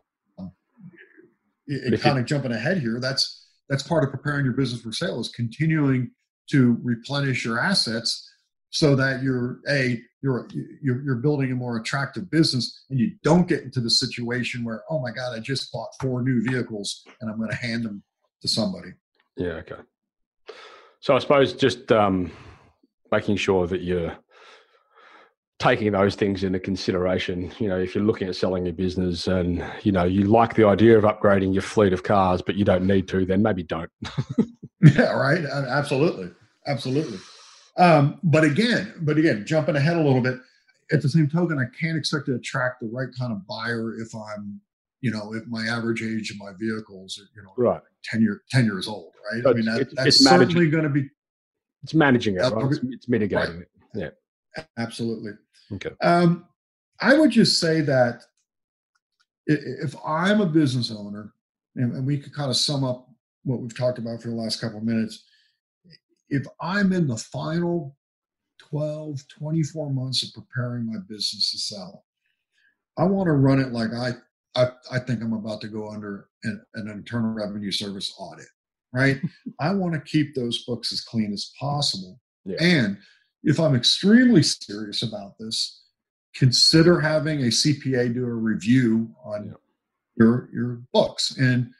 [1.67, 2.99] it, it kind of jumping ahead here.
[2.99, 6.09] That's that's part of preparing your business for sale is continuing
[6.49, 8.33] to replenish your assets
[8.71, 10.47] so that you're a you're
[10.81, 14.83] you're, you're building a more attractive business and you don't get into the situation where
[14.89, 18.03] oh my god i just bought four new vehicles and i'm going to hand them
[18.41, 18.89] to somebody
[19.37, 19.81] yeah okay
[20.99, 22.31] so i suppose just um,
[23.11, 24.15] making sure that you're
[25.59, 27.51] taking those things into consideration.
[27.59, 30.65] You know, if you're looking at selling your business and you know you like the
[30.65, 33.91] idea of upgrading your fleet of cars, but you don't need to, then maybe don't.
[34.95, 35.43] yeah, right.
[35.43, 36.31] Absolutely,
[36.65, 37.19] absolutely.
[37.79, 40.37] Um, but again, but again, jumping ahead a little bit,
[40.91, 44.13] at the same token, I can't expect to attract the right kind of buyer if
[44.13, 44.59] I'm,
[45.01, 47.81] you know, if my average age of my vehicles are, you know, right.
[48.03, 49.41] 10 year 10 years old, right?
[49.43, 51.09] So I mean, that, it's- that's it's managing- certainly going to be
[51.83, 52.65] It's managing it, Yeah, right?
[52.71, 53.69] It's, it's mitigating it.
[53.95, 54.63] Yeah.
[54.77, 55.31] absolutely.
[55.73, 55.91] Okay.
[56.01, 56.45] Um,
[56.99, 58.23] I would just say that
[59.47, 61.31] if I'm a business owner,
[61.75, 63.07] and we could kind of sum up
[63.43, 65.23] what we've talked about for the last couple of minutes,
[66.29, 67.95] if I'm in the final
[68.69, 72.05] 12, 24 months of preparing my business to sell,
[72.97, 74.11] I want to run it like I,
[74.55, 78.47] I, I think I'm about to go under an, an internal revenue service audit,
[78.93, 79.19] right?
[79.59, 82.19] I want to keep those books as clean as possible.
[82.45, 82.57] Yeah.
[82.59, 82.97] And
[83.43, 85.83] if I'm extremely serious about this,
[86.35, 89.53] consider having a CPA do a review on Yeah.
[90.17, 91.37] your your books.
[91.37, 91.71] And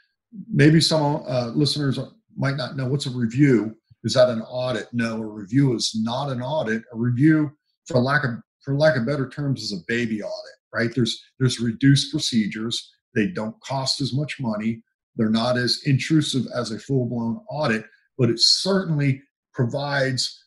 [0.51, 1.99] maybe some uh, listeners
[2.38, 3.75] might not know what's a review.
[4.03, 4.88] Is that an audit?
[4.93, 6.83] No, a review is not an audit.
[6.93, 7.51] A review,
[7.85, 8.31] for lack of
[8.63, 10.55] for lack of better terms, is a baby audit.
[10.73, 10.91] Right?
[10.93, 12.91] There's there's reduced procedures.
[13.15, 14.83] They don't cost as much money.
[15.15, 17.83] They're not as intrusive as a full blown audit,
[18.17, 19.21] but it certainly
[19.53, 20.43] provides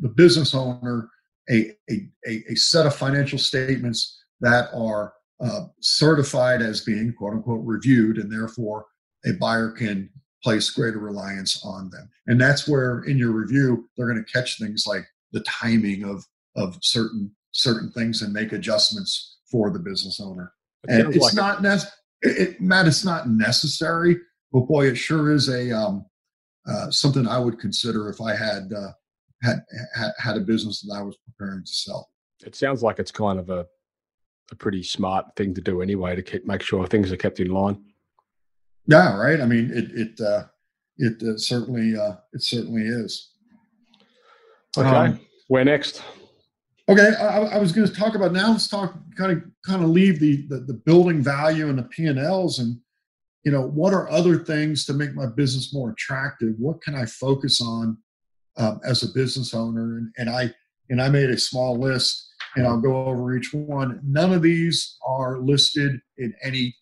[0.00, 1.08] the business owner
[1.50, 7.64] a, a, a, set of financial statements that are uh, certified as being quote unquote
[7.64, 8.86] reviewed, and therefore
[9.24, 10.10] a buyer can
[10.42, 12.08] place greater reliance on them.
[12.26, 16.24] And that's where in your review, they're going to catch things like the timing of,
[16.56, 20.52] of certain certain things and make adjustments for the business owner.
[20.84, 21.80] It And it's like not nec-
[22.22, 24.16] it, it, Matt, it's not necessary,
[24.52, 26.06] but boy, it sure is a um,
[26.68, 28.92] uh, something I would consider if I had uh,
[29.42, 32.10] had, had had a business that I was preparing to sell.
[32.44, 33.66] it sounds like it's kind of a
[34.50, 37.50] a pretty smart thing to do anyway to keep make sure things are kept in
[37.50, 37.84] line.
[38.88, 39.40] Yeah, right.
[39.40, 40.44] I mean, it it uh,
[40.96, 43.30] it uh, certainly uh, it certainly is.
[44.76, 44.88] Okay.
[44.88, 46.02] Um, Where next?
[46.88, 48.50] Okay, I, I was going to talk about now.
[48.50, 52.06] Let's talk kind of kind of leave the, the the building value and the P
[52.06, 52.78] and Ls, and
[53.44, 56.54] you know what are other things to make my business more attractive?
[56.58, 57.98] What can I focus on
[58.56, 59.98] um, as a business owner?
[59.98, 60.54] And, and I
[60.88, 64.00] and I made a small list, and I'll go over each one.
[64.02, 66.74] None of these are listed in any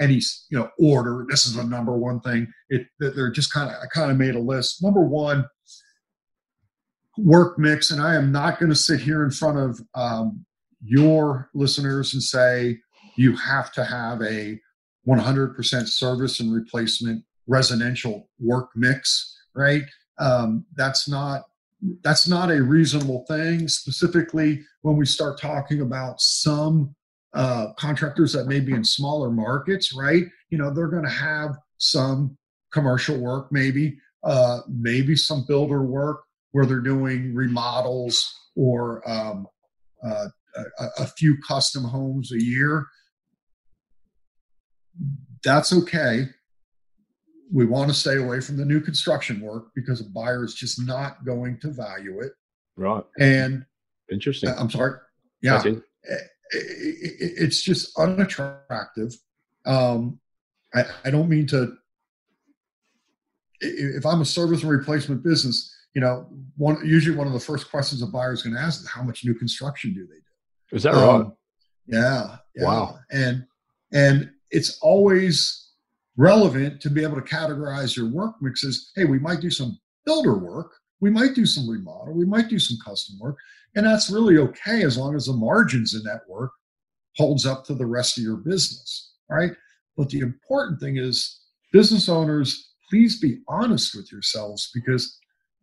[0.00, 1.26] any you know order.
[1.28, 2.46] This is the number one thing.
[2.68, 4.82] It they're just kind of I kind of made a list.
[4.82, 5.46] Number one
[7.18, 10.44] work mix, and I am not going to sit here in front of um,
[10.82, 12.78] your listeners and say
[13.16, 14.60] you have to have a
[15.06, 19.82] 100% service and replacement residential work mix, right?
[20.18, 21.42] Um, that's not
[22.02, 23.68] that's not a reasonable thing.
[23.68, 26.94] Specifically, when we start talking about some
[27.34, 30.24] uh, contractors that may be in smaller markets, right?
[30.50, 32.36] You know, they're going to have some
[32.72, 39.46] commercial work, maybe, uh, maybe some builder work where they're doing remodels or um,
[40.04, 40.28] uh,
[40.78, 42.86] a, a few custom homes a year.
[45.42, 46.28] That's okay.
[47.52, 50.80] We want to stay away from the new construction work because a buyer is just
[50.80, 52.32] not going to value it.
[52.76, 53.02] Right.
[53.18, 53.66] And
[54.10, 54.50] Interesting.
[54.56, 54.98] I'm sorry.
[55.42, 55.62] Yeah
[56.54, 59.14] That's in- it- it- it's just unattractive.
[59.66, 60.20] Um,
[60.74, 61.76] I, I don't mean to.
[63.60, 67.70] If I'm a service and replacement business, you know, one usually one of the first
[67.70, 70.76] questions a buyer is going to ask is how much new construction do they do?
[70.76, 71.32] Is that Um, right?
[71.86, 72.64] Yeah, yeah.
[72.64, 72.98] Wow.
[73.10, 73.44] And
[73.92, 75.70] and it's always
[76.16, 78.90] relevant to be able to categorize your work mixes.
[78.96, 82.58] Hey, we might do some builder work, we might do some remodel, we might do
[82.58, 83.36] some custom work,
[83.74, 86.52] and that's really okay as long as the margins in that work
[87.16, 89.12] holds up to the rest of your business.
[89.28, 89.52] right?
[89.96, 91.40] But the important thing is
[91.72, 95.18] business owners, please be honest with yourselves because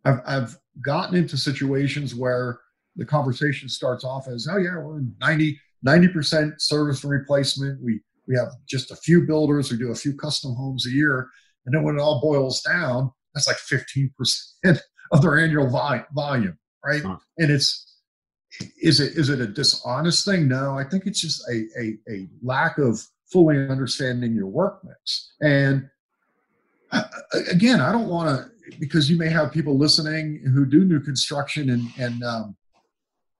[0.05, 2.59] I've I've gotten into situations where
[2.95, 7.81] the conversation starts off as, oh yeah, we're 90 90% service and replacement.
[7.81, 9.71] We we have just a few builders.
[9.71, 11.27] We do a few custom homes a year,
[11.65, 14.79] and then when it all boils down, that's like 15%
[15.11, 17.03] of their annual vol- volume, right?
[17.03, 17.87] And it's
[18.81, 20.47] is it is it a dishonest thing?
[20.47, 23.01] No, I think it's just a a, a lack of
[23.31, 25.33] fully understanding your work mix.
[25.41, 25.89] And
[26.91, 27.03] uh,
[27.49, 31.69] again, I don't want to because you may have people listening who do new construction
[31.69, 32.55] and and um,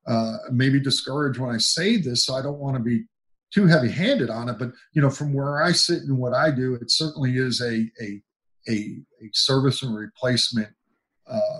[0.08, 2.26] uh, maybe discouraged when I say this.
[2.26, 3.06] So I don't want to be
[3.54, 4.58] too heavy-handed on it.
[4.58, 7.90] But you know, from where I sit and what I do, it certainly is a
[8.02, 8.22] a
[8.70, 8.74] a,
[9.24, 10.70] a service and replacement
[11.28, 11.60] uh,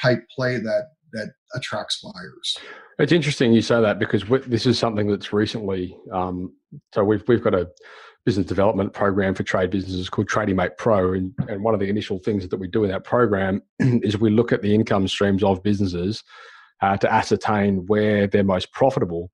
[0.00, 2.58] type play that that attracts buyers.
[2.98, 5.96] It's interesting you say that because this is something that's recently.
[6.12, 6.54] Um,
[6.92, 7.68] so we've we've got a
[8.24, 11.88] business development program for trade businesses called Trading Mate Pro, and, and one of the
[11.88, 15.42] initial things that we do in that program is we look at the income streams
[15.42, 16.22] of businesses
[16.80, 19.30] uh, to ascertain where they're most profitable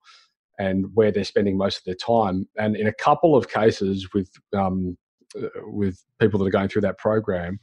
[0.58, 2.46] and where they're spending most of their time.
[2.58, 4.96] And in a couple of cases with um,
[5.36, 7.60] uh, with people that are going through that program,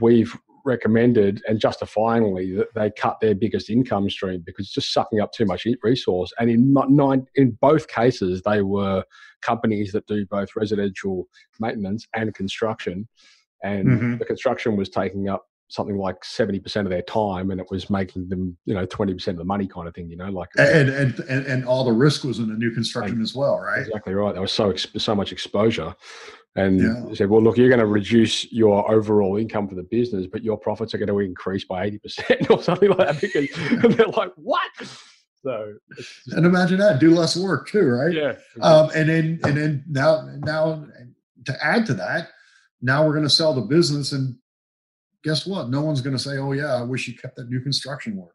[0.00, 5.20] we've recommended and justifyingly that they cut their biggest income stream because it's just sucking
[5.20, 6.32] up too much resource.
[6.38, 9.04] And in nine, in both cases, they were
[9.42, 13.08] companies that do both residential maintenance and construction,
[13.62, 14.16] and mm-hmm.
[14.18, 18.28] the construction was taking up something like 70% of their time and it was making
[18.28, 21.18] them you know 20% of the money kind of thing you know like and and
[21.20, 24.32] and, and all the risk was in the new construction as well right exactly right
[24.32, 25.94] there was so so much exposure
[26.56, 27.14] and yeah.
[27.14, 30.58] said well look you're going to reduce your overall income for the business but your
[30.58, 33.48] profits are going to increase by 80% or something like that because
[33.84, 34.70] and they're like what
[35.42, 35.74] so
[36.32, 38.32] and imagine that do less work too right yeah
[38.62, 40.84] um, and then and then now now
[41.44, 42.30] to add to that
[42.82, 44.36] now we're going to sell the business and
[45.22, 45.68] guess what?
[45.68, 48.34] No one's going to say, "Oh yeah, I wish you kept that new construction work."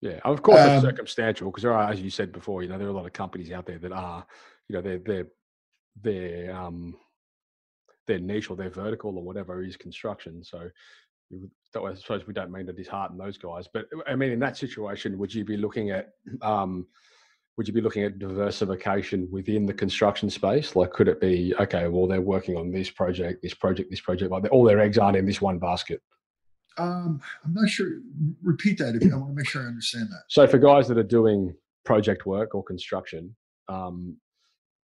[0.00, 2.78] Yeah, of course um, it's circumstantial because there are, as you said before, you know,
[2.78, 4.26] there are a lot of companies out there that are,
[4.68, 5.26] you know, they're they're
[6.02, 6.96] they're um
[8.06, 10.42] their niche or their vertical or whatever is construction.
[10.44, 10.70] So
[11.76, 15.18] I suppose we don't mean to dishearten those guys, but I mean, in that situation,
[15.18, 16.10] would you be looking at
[16.42, 16.86] um,
[17.56, 20.74] would you be looking at diversification within the construction space?
[20.74, 21.86] Like, could it be okay?
[21.86, 24.30] Well, they're working on this project, this project, this project.
[24.30, 26.02] Like, all their eggs aren't in this one basket.
[26.78, 28.00] Um, I'm not sure.
[28.42, 30.22] Repeat that if you, I want to make sure I understand that.
[30.28, 33.36] So, for guys that are doing project work or construction,
[33.68, 34.16] um,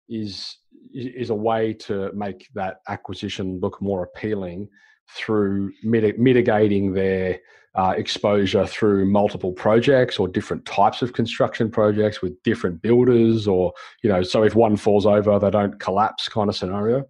[0.10, 0.58] is
[0.93, 4.68] is a way to make that acquisition look more appealing
[5.10, 7.39] through mitigating their
[7.76, 13.72] uh, exposure through multiple projects or different types of construction projects with different builders, or
[14.03, 17.05] you know, so if one falls over, they don't collapse, kind of scenario.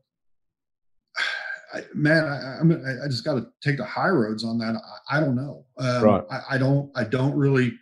[1.73, 4.75] I, man, I, I'm, I just got to take the high roads on that.
[5.09, 5.65] I, I don't know.
[5.77, 6.23] Um, right.
[6.31, 6.89] I, I, don't.
[6.95, 7.77] I don't really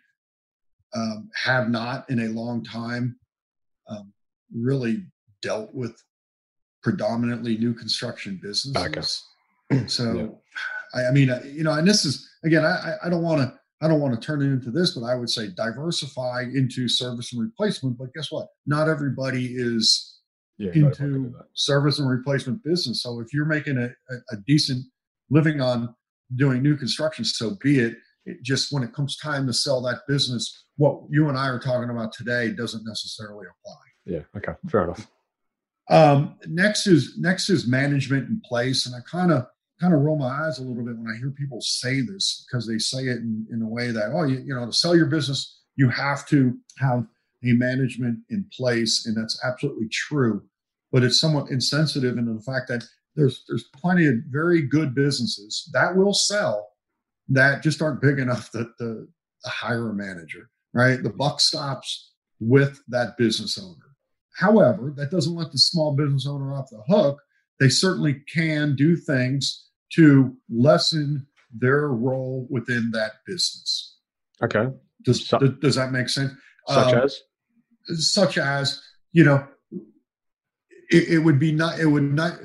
[0.95, 3.15] um, have not in a long time
[3.87, 4.11] um,
[4.53, 5.03] really
[5.41, 6.01] dealt with
[6.83, 8.75] predominantly new construction businesses.
[8.75, 9.85] Okay.
[9.87, 10.27] So, yeah.
[10.93, 13.59] I, I, mean, uh, you know, and this is again, I, I don't want to.
[13.81, 17.33] I don't want to turn it into this, but I would say diversify into service
[17.33, 17.97] and replacement.
[17.97, 18.47] But guess what?
[18.65, 20.21] Not everybody is
[20.57, 23.03] yeah, into service and replacement business.
[23.03, 24.85] So if you're making a, a, a, decent
[25.29, 25.93] living on
[26.37, 27.95] doing new construction, so be it.
[28.25, 28.41] it.
[28.43, 31.89] Just when it comes time to sell that business, what you and I are talking
[31.89, 33.81] about today doesn't necessarily apply.
[34.05, 34.21] Yeah.
[34.35, 34.53] Okay.
[34.69, 35.07] Fair enough.
[35.89, 39.45] Um, next is next is management in place, and I kind of
[39.79, 42.65] kind of roll my eyes a little bit when I hear people say this because
[42.65, 45.07] they say it in, in a way that oh you, you know to sell your
[45.07, 47.05] business you have to have
[47.43, 50.43] a management in place, and that's absolutely true.
[50.91, 52.83] But it's somewhat insensitive in the fact that
[53.15, 56.69] there's there's plenty of very good businesses that will sell
[57.29, 59.07] that just aren't big enough that the,
[59.43, 61.01] the hire a manager, right?
[61.01, 63.84] The buck stops with that business owner.
[64.37, 67.21] However, that doesn't let the small business owner off the hook.
[67.59, 73.97] They certainly can do things to lessen their role within that business.
[74.43, 74.67] Okay.
[75.03, 76.33] Does, so, does that make sense?
[76.67, 77.21] Such um, as?
[77.87, 78.81] such as
[79.11, 79.45] you know
[80.89, 82.37] it, it, would be not it would not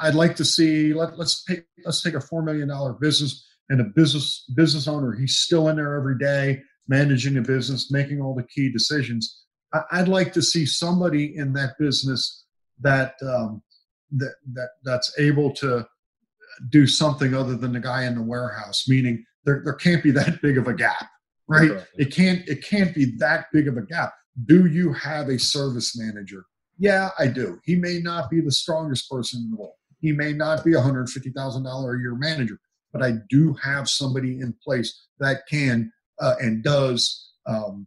[0.00, 3.80] i'd like to see let, let's take let's take a four million dollar business and
[3.80, 8.34] a business business owner he's still in there every day managing a business making all
[8.34, 9.41] the key decisions
[9.72, 12.44] I, would like to see somebody in that business
[12.80, 13.62] that um,
[14.12, 15.86] that that that's able to
[16.68, 20.40] do something other than the guy in the warehouse meaning there, there can't be that
[20.42, 21.08] big of a gap
[21.48, 24.12] right it can't it can't be that big of a gap
[24.46, 26.44] do you have a service manager?
[26.78, 27.60] Yeah, I do.
[27.64, 29.74] He may not be the strongest person in the world.
[30.00, 32.58] He may not be a $150,000 a year manager,
[32.92, 37.86] but I do have somebody in place that can uh, and does um,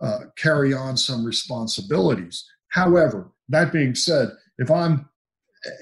[0.00, 2.44] uh, carry on some responsibilities.
[2.70, 5.08] However, that being said, if I'm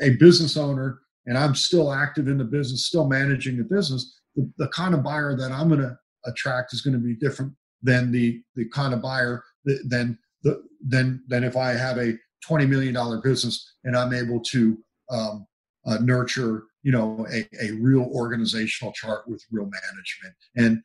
[0.00, 4.50] a business owner and I'm still active in the business, still managing the business, the,
[4.58, 5.96] the kind of buyer that I'm going to
[6.26, 7.52] attract is going to be different
[7.82, 12.66] than the the kind of buyer than the, than than if I have a twenty
[12.66, 14.78] million dollar business and I'm able to
[15.10, 15.46] um,
[15.86, 20.34] uh, nurture you know a, a real organizational chart with real management.
[20.56, 20.82] And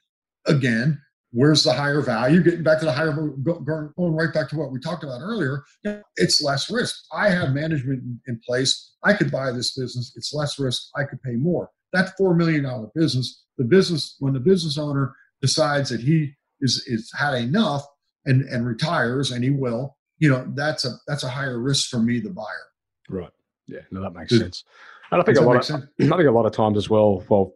[0.48, 1.02] again,
[1.32, 2.42] where's the higher value?
[2.42, 5.64] Getting back to the higher, going right back to what we talked about earlier,
[6.16, 6.96] it's less risk.
[7.14, 8.96] I have management in place.
[9.04, 10.14] I could buy this business.
[10.16, 10.90] It's less risk.
[10.96, 11.70] I could pay more.
[11.94, 16.84] That four million dollar business, the business when the business owner decides that he is
[16.88, 17.86] is had enough,
[18.26, 22.00] and and retires, and he will, you know, that's a that's a higher risk for
[22.00, 22.46] me, the buyer.
[23.10, 23.32] Right.
[23.68, 23.82] Yeah.
[23.92, 24.64] No, that makes Does, sense.
[25.12, 27.24] And I think a lot of, I think a lot of times as well.
[27.30, 27.54] Well,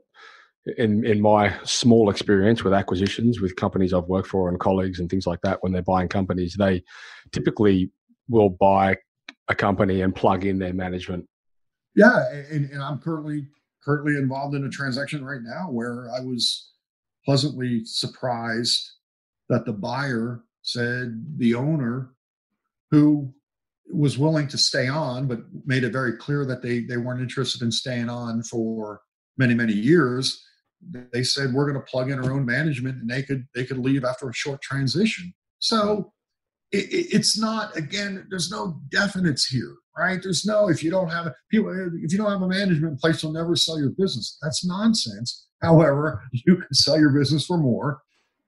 [0.77, 5.09] in in my small experience with acquisitions with companies I've worked for and colleagues and
[5.09, 6.83] things like that, when they're buying companies, they
[7.31, 7.91] typically
[8.29, 8.97] will buy
[9.47, 11.27] a company and plug in their management.
[11.95, 13.47] Yeah, and, and I'm currently
[13.83, 16.71] currently involved in a transaction right now where I was
[17.25, 18.91] pleasantly surprised
[19.49, 22.13] that the buyer said the owner
[22.91, 23.33] who
[23.91, 27.61] was willing to stay on but made it very clear that they they weren't interested
[27.61, 29.01] in staying on for
[29.37, 30.45] many many years
[30.89, 33.77] they said we're going to plug in our own management and they could they could
[33.77, 35.33] leave after a short transition.
[35.59, 36.11] So
[36.71, 40.19] it, it's not again there's no definites here right?
[40.21, 41.69] There's no if you don't have people
[42.01, 44.37] if you don't have a management in place you'll never sell your business.
[44.41, 45.47] That's nonsense.
[45.61, 48.01] However you can sell your business for more.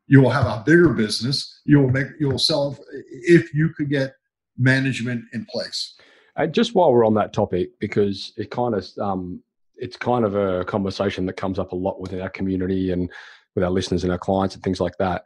[0.08, 1.62] You will have a bigger business.
[1.66, 2.78] You will make you will sell
[3.10, 4.14] if you could get
[4.58, 5.96] management in place.
[6.36, 9.42] Uh, just while we're on that topic because it kind of um,
[9.84, 13.12] it's kind of a conversation that comes up a lot within our community and
[13.56, 15.24] with our listeners and our clients and things like that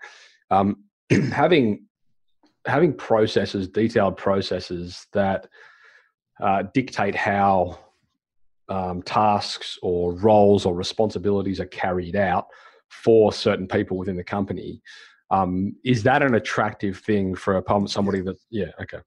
[0.52, 0.84] um,
[1.32, 1.86] having
[2.66, 5.48] having processes detailed processes that
[6.42, 7.80] uh, dictate how
[8.70, 12.48] um, tasks or roles or responsibilities are carried out
[12.90, 14.82] for certain people within the company.
[15.32, 18.38] Um, is that an attractive thing for a somebody that?
[18.50, 18.72] Yeah.
[18.82, 19.00] Okay.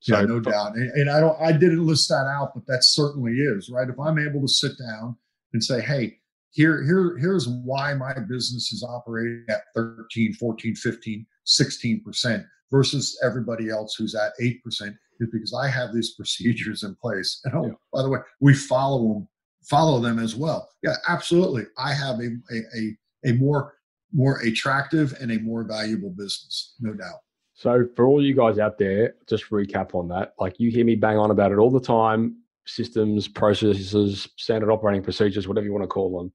[0.00, 0.76] So, yeah, no doubt.
[0.76, 1.36] And, and, I don't.
[1.40, 3.88] I didn't list that out, but that certainly is right.
[3.88, 5.16] If I'm able to sit down
[5.52, 6.18] and say, "Hey,
[6.50, 13.18] here, here, here's why my business is operating at 13, 14, 15, 16 percent versus
[13.24, 17.40] everybody else who's at eight percent," is because I have these procedures in place.
[17.44, 17.72] And oh, yeah.
[17.92, 19.28] by the way, we follow them
[19.68, 20.68] follow them as well.
[20.82, 21.64] Yeah, absolutely.
[21.76, 23.74] I have a, a, a, a more
[24.12, 27.20] more attractive and a more valuable business, no doubt.
[27.58, 30.34] So for all you guys out there, just recap on that.
[30.38, 32.36] Like you hear me bang on about it all the time.
[32.66, 36.32] Systems, processes, standard operating procedures, whatever you want to call them,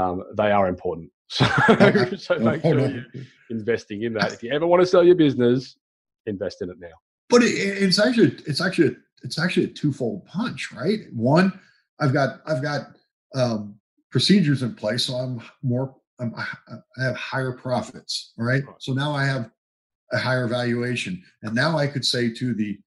[0.00, 1.10] um, they are important.
[1.28, 1.44] So,
[2.16, 3.04] so make sure you're
[3.50, 4.34] investing in that.
[4.34, 5.76] If you ever want to sell your business,
[6.26, 6.94] invest in it now.
[7.28, 11.00] But it, it's actually it's actually it's actually a twofold punch, right?
[11.12, 11.58] One,
[11.98, 12.82] I've got I've got
[13.34, 13.74] um,
[14.12, 18.32] procedures in place, so I'm more I'm, I have higher profits.
[18.38, 19.50] All right, so now I have
[20.12, 22.78] a higher valuation, and now I could say to the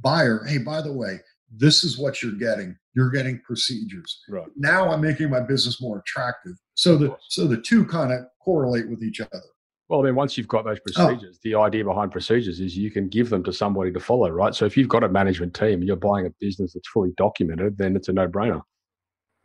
[0.00, 2.76] buyer, "Hey, by the way, this is what you're getting.
[2.94, 4.22] You're getting procedures.
[4.28, 4.46] Right.
[4.56, 6.52] Now I'm making my business more attractive.
[6.74, 9.42] So the so the two kind of correlate with each other.
[9.88, 11.06] Well, I mean, once you've got those oh.
[11.06, 11.40] procedures, oh.
[11.42, 14.54] the idea behind procedures is you can give them to somebody to follow, right?
[14.54, 17.76] So if you've got a management team and you're buying a business that's fully documented,
[17.76, 18.62] then it's a no-brainer.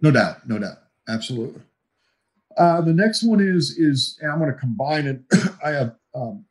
[0.01, 0.77] No doubt, no doubt,
[1.09, 1.61] absolutely.
[2.55, 5.21] Uh, the next one is is I'm going to combine it.
[5.63, 6.45] I have um,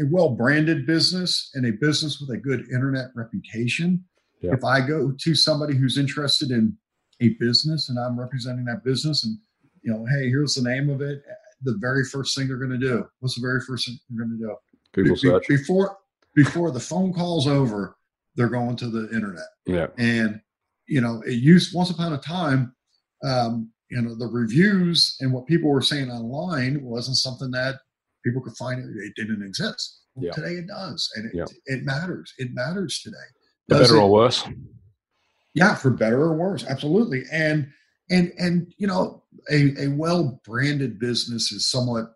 [0.00, 4.04] a well-branded business and a business with a good internet reputation.
[4.40, 4.52] Yeah.
[4.52, 6.76] If I go to somebody who's interested in
[7.20, 9.38] a business and I'm representing that business, and
[9.82, 11.22] you know, hey, here's the name of it
[11.62, 13.06] the very first thing they're going to do?
[13.20, 14.56] What's the very first thing they're going to do?
[14.92, 15.48] Google Be- search.
[15.48, 15.96] Before
[16.34, 17.96] before the phone call's over,
[18.34, 19.46] they're going to the internet.
[19.66, 19.86] Yeah.
[19.98, 20.40] And
[20.86, 22.74] you know, it used once upon a time,
[23.24, 27.76] um, you know, the reviews and what people were saying online wasn't something that
[28.26, 28.80] people could find.
[28.80, 30.00] It, it didn't exist.
[30.14, 30.32] Well, yeah.
[30.32, 31.44] Today it does, and it, yeah.
[31.66, 32.32] it matters.
[32.38, 33.16] It matters today.
[33.68, 34.44] Does better it, or worse.
[35.54, 37.22] Yeah, for better or worse, absolutely.
[37.32, 37.68] And
[38.10, 42.12] and and you know a, a well branded business is somewhat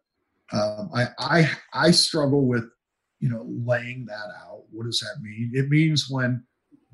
[0.52, 2.64] um, I, I I struggle with
[3.20, 4.62] you know laying that out.
[4.70, 5.52] What does that mean?
[5.54, 6.44] It means when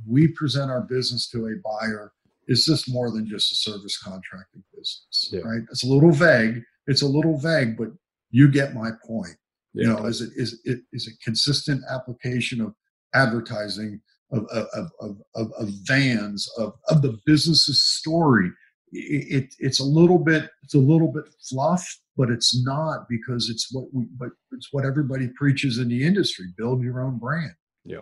[0.07, 2.13] we present our business to a buyer,
[2.49, 5.31] is this more than just a service contracting business?
[5.33, 5.41] Yeah.
[5.41, 5.63] Right?
[5.71, 6.63] It's a little vague.
[6.87, 7.89] It's a little vague, but
[8.31, 9.37] you get my point.
[9.73, 9.83] Yeah.
[9.83, 12.75] You know, is it is it is a consistent application of
[13.15, 14.01] advertising
[14.33, 18.51] of of, of, of, of vans of, of the business's story
[18.93, 23.69] it, it's a little bit it's a little bit fluff but it's not because it's
[23.73, 27.53] what we but it's what everybody preaches in the industry build your own brand
[27.85, 28.01] yeah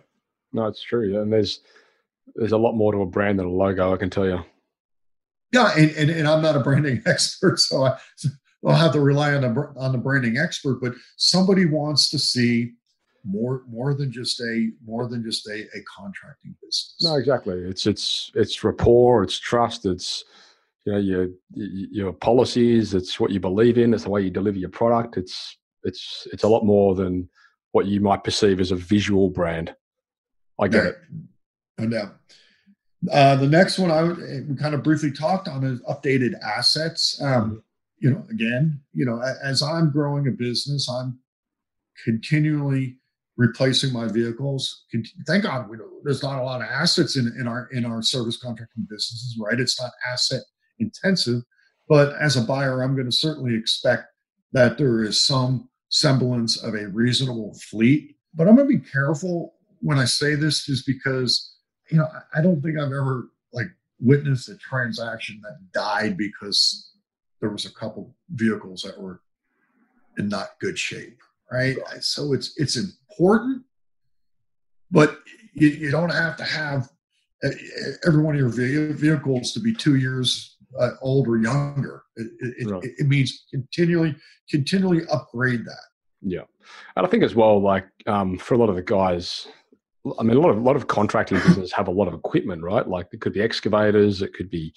[0.53, 1.61] no it's true and there's
[2.37, 4.41] there's a lot more to a brand than a logo i can tell you
[5.53, 7.99] yeah and, and, and i'm not a branding expert so I,
[8.67, 12.73] i'll have to rely on the on the branding expert but somebody wants to see
[13.25, 16.97] more more than just a more than just a, a contracting business.
[17.01, 17.55] No exactly.
[17.55, 20.25] It's it's it's rapport it's trust it's
[20.85, 24.59] you know your your policies it's what you believe in it's the way you deliver
[24.59, 25.17] your product.
[25.17, 27.29] It's it's it's a lot more than
[27.73, 29.75] what you might perceive as a visual brand.
[30.61, 30.97] I get it.
[31.79, 32.17] no doubt.
[33.11, 36.35] Uh, the next one I would, eh, we kind of briefly talked on is updated
[36.43, 37.21] assets.
[37.21, 37.63] Um.
[37.99, 41.19] You know, again, you know, as I'm growing a business, I'm
[42.05, 42.99] continually
[43.37, 44.85] replacing my vehicles.
[45.27, 48.37] Thank God, we, there's not a lot of assets in, in our in our service
[48.37, 49.59] contracting businesses, right?
[49.59, 50.43] It's not asset
[50.79, 51.43] intensive.
[51.89, 54.05] But as a buyer, I'm going to certainly expect
[54.53, 58.17] that there is some semblance of a reasonable fleet.
[58.35, 61.57] But I'm going to be careful when I say this, is because
[61.91, 63.69] you know I don't think I've ever like
[64.01, 66.91] witnessed a transaction that died because
[67.45, 69.21] there was a couple vehicles that were
[70.17, 71.21] in not good shape,
[71.53, 71.77] right?
[72.01, 73.65] So it's it's important,
[74.91, 75.19] but
[75.53, 76.89] you, you don't have to have
[78.07, 82.05] every one of your vehicles to be two years uh, old or younger.
[82.17, 82.83] It, it, right.
[82.83, 84.17] it, it, means continually
[84.49, 85.87] continually upgrade that.
[86.23, 86.45] Yeah,
[86.97, 89.49] and I think as well, like um, for a lot of the guys,
[90.19, 92.63] I mean, a lot of a lot of contracting businesses have a lot of equipment,
[92.63, 92.89] right?
[92.89, 94.73] Like it could be excavators, it could be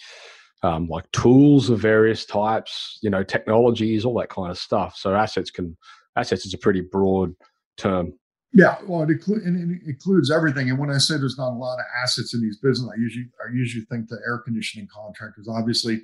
[0.63, 4.95] um, like tools of various types, you know, technologies, all that kind of stuff.
[4.97, 5.77] So assets can
[6.15, 7.33] assets is a pretty broad
[7.77, 8.13] term.
[8.53, 10.69] Yeah, well, it, inclu- it, includes everything.
[10.69, 13.25] And when I say there's not a lot of assets in these businesses, I usually
[13.45, 15.47] I usually think the air conditioning contractors.
[15.47, 16.01] Obviously,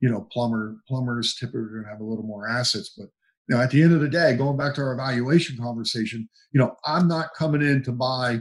[0.00, 3.08] you know, plumber plumbers typically have a little more assets, but
[3.48, 6.60] you know, at the end of the day, going back to our evaluation conversation, you
[6.60, 8.40] know, I'm not coming in to buy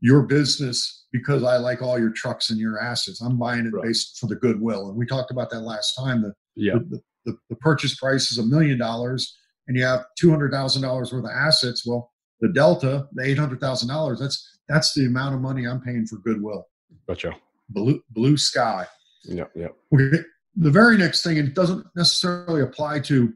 [0.00, 3.20] your business because I like all your trucks and your assets.
[3.20, 3.84] I'm buying it right.
[3.84, 4.88] based for the goodwill.
[4.88, 6.22] And we talked about that last time.
[6.22, 6.74] The, yeah.
[6.74, 9.36] the, the, the purchase price is a million dollars
[9.68, 11.86] and you have $200,000 worth of assets.
[11.86, 16.66] Well, the delta, the $800,000, that's, that's the amount of money I'm paying for goodwill.
[17.06, 17.36] Gotcha.
[17.68, 18.86] Blue, blue sky.
[19.24, 19.44] Yeah.
[19.54, 19.68] Yeah.
[19.92, 20.18] Okay.
[20.56, 23.32] The very next thing, and it doesn't necessarily apply to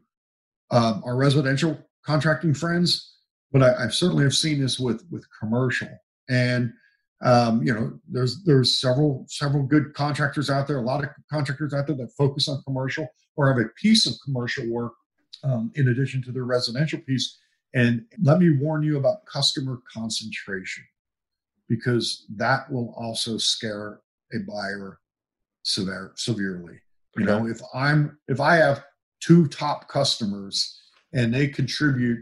[0.71, 3.17] um, our residential contracting friends,
[3.51, 5.89] but I, I certainly have seen this with, with commercial
[6.29, 6.73] and
[7.23, 11.73] um, you know there's there's several several good contractors out there a lot of contractors
[11.73, 14.93] out there that focus on commercial or have a piece of commercial work
[15.43, 17.37] um, in addition to their residential piece.
[17.73, 20.85] And let me warn you about customer concentration
[21.67, 23.99] because that will also scare
[24.33, 24.99] a buyer
[25.63, 26.79] severe, severely.
[27.17, 28.83] You know if i'm if i have
[29.21, 30.81] two top customers
[31.13, 32.19] and they contribute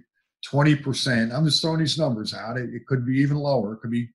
[0.52, 1.34] 20%.
[1.34, 2.58] I'm just throwing these numbers out.
[2.58, 3.74] It, it, could be even lower.
[3.74, 4.10] It could be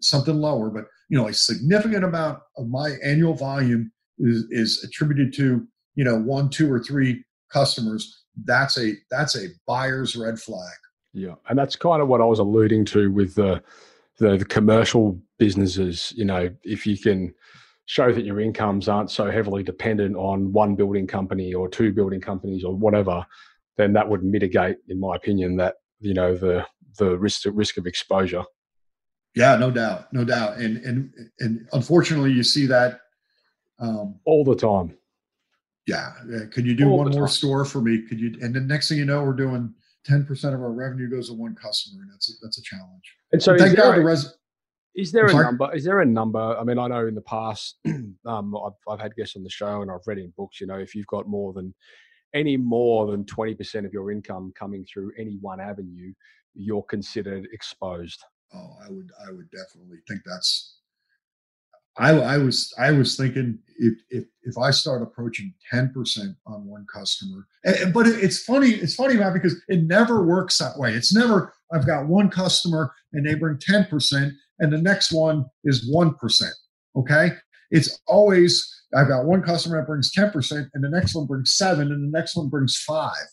[0.00, 5.32] something lower, but you know, a significant amount of my annual volume is, is attributed
[5.34, 7.22] to, you know, one, two or three
[7.52, 8.24] customers.
[8.44, 10.74] That's a, that's a buyer's red flag.
[11.12, 11.34] Yeah.
[11.48, 13.62] And that's kind of what I was alluding to with the,
[14.18, 17.34] the, the commercial businesses, you know, if you can
[17.86, 22.20] show that your incomes aren't so heavily dependent on one building company or two building
[22.20, 23.24] companies or whatever,
[23.76, 26.66] then that would mitigate, in my opinion, that you know the
[26.98, 28.44] the risk risk of exposure.
[29.34, 33.00] Yeah, no doubt, no doubt, and and and unfortunately, you see that
[33.78, 34.96] um, all the time.
[35.86, 36.12] Yeah,
[36.52, 38.02] could you do all one more store for me?
[38.08, 38.36] Could you?
[38.40, 41.34] And the next thing you know, we're doing ten percent of our revenue goes to
[41.34, 43.12] one customer, and that's a, that's a challenge.
[43.32, 44.34] And so, thank God the res-
[44.94, 45.74] is there a number?
[45.74, 46.38] Is there a number?
[46.38, 49.82] I mean, I know in the past, um, I've, I've had guests on the show
[49.82, 50.60] and I've read in books.
[50.60, 51.74] You know, if you've got more than
[52.34, 56.12] any more than 20% of your income coming through any one avenue,
[56.54, 58.22] you're considered exposed.
[58.52, 60.78] Oh, I would, I would definitely think that's.
[61.96, 66.84] I, I was, I was thinking if if if I start approaching 10% on one
[66.92, 70.92] customer, and, but it's funny, it's funny, Matt, because it never works that way.
[70.92, 75.88] It's never I've got one customer and they bring 10%, and the next one is
[75.92, 76.16] 1%.
[76.96, 77.30] Okay,
[77.70, 81.92] it's always I've got one customer that brings 10%, and the next one brings seven,
[81.92, 83.26] and the next one brings five.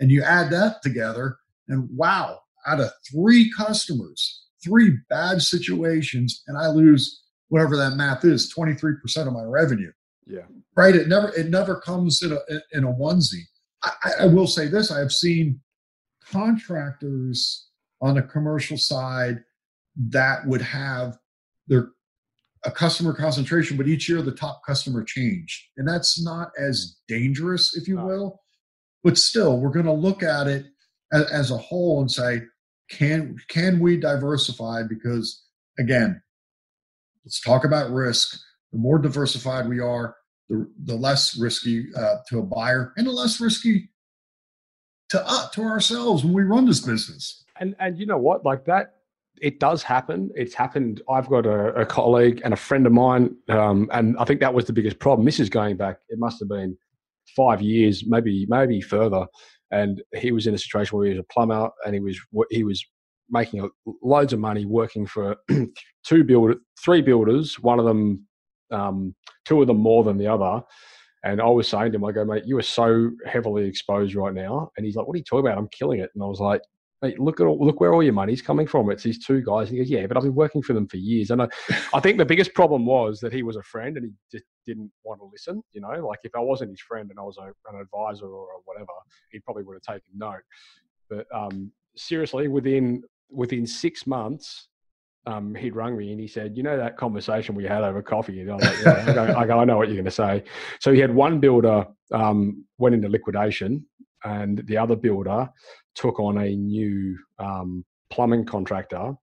[0.00, 1.36] And you add that together,
[1.68, 8.24] and wow, out of three customers, three bad situations, and I lose whatever that math
[8.24, 9.92] is, 23% of my revenue.
[10.26, 10.46] Yeah.
[10.76, 10.96] Right.
[10.96, 12.38] It never it never comes in a
[12.72, 13.44] in a onesie.
[13.82, 15.60] I, I will say this: I have seen
[16.24, 17.68] contractors
[18.00, 19.44] on the commercial side
[20.08, 21.18] that would have
[21.68, 21.90] their
[22.64, 25.64] a customer concentration, but each year the top customer changed.
[25.76, 28.40] And that's not as dangerous, if you will.
[29.02, 30.66] But still, we're going to look at it
[31.12, 32.40] as, as, a whole and say,
[32.90, 34.82] can can we diversify?
[34.88, 35.44] Because
[35.78, 36.22] again,
[37.24, 38.38] let's talk about risk.
[38.72, 40.16] The more diversified we are,
[40.48, 43.90] the, the less risky uh, to a buyer and the less risky
[45.10, 47.44] to uh, to ourselves when we run this business.
[47.60, 48.94] And and you know what, like that
[49.40, 50.30] it does happen.
[50.34, 51.02] It's happened.
[51.10, 54.54] I've got a, a colleague and a friend of mine, um, and I think that
[54.54, 55.24] was the biggest problem.
[55.24, 55.96] This is going back.
[56.08, 56.76] It must have been
[57.36, 59.26] five years, maybe maybe further.
[59.70, 62.18] And he was in a situation where he was a plumber, and he was
[62.50, 62.84] he was
[63.30, 63.68] making
[64.02, 65.36] loads of money working for
[66.06, 67.58] two build three builders.
[67.60, 68.26] One of them,
[68.70, 69.14] um,
[69.44, 70.62] two of them more than the other.
[71.24, 74.34] And I was saying to him, I go, mate, you are so heavily exposed right
[74.34, 74.70] now.
[74.76, 75.56] And he's like, what are you talking about?
[75.56, 76.10] I'm killing it.
[76.14, 76.60] And I was like,
[77.18, 78.90] Look at all, look where all your money's coming from.
[78.90, 79.68] It's these two guys.
[79.68, 81.30] And he goes, yeah, but I've been working for them for years.
[81.30, 81.48] And I,
[81.92, 84.90] I think the biggest problem was that he was a friend and he just didn't
[85.04, 85.62] want to listen.
[85.72, 88.46] You know, like if I wasn't his friend and I was a, an advisor or
[88.64, 88.92] whatever,
[89.30, 90.42] he probably would have taken note.
[91.10, 94.68] But um, seriously, within within six months,
[95.26, 98.40] um, he'd rung me and he said, "You know that conversation we had over coffee?"
[98.40, 99.04] And I, like, yeah.
[99.06, 100.44] I, go, I, go, I know what you're going to say.
[100.80, 103.86] So he had one builder um, went into liquidation,
[104.24, 105.48] and the other builder
[105.94, 109.14] took on a new um, plumbing contractor,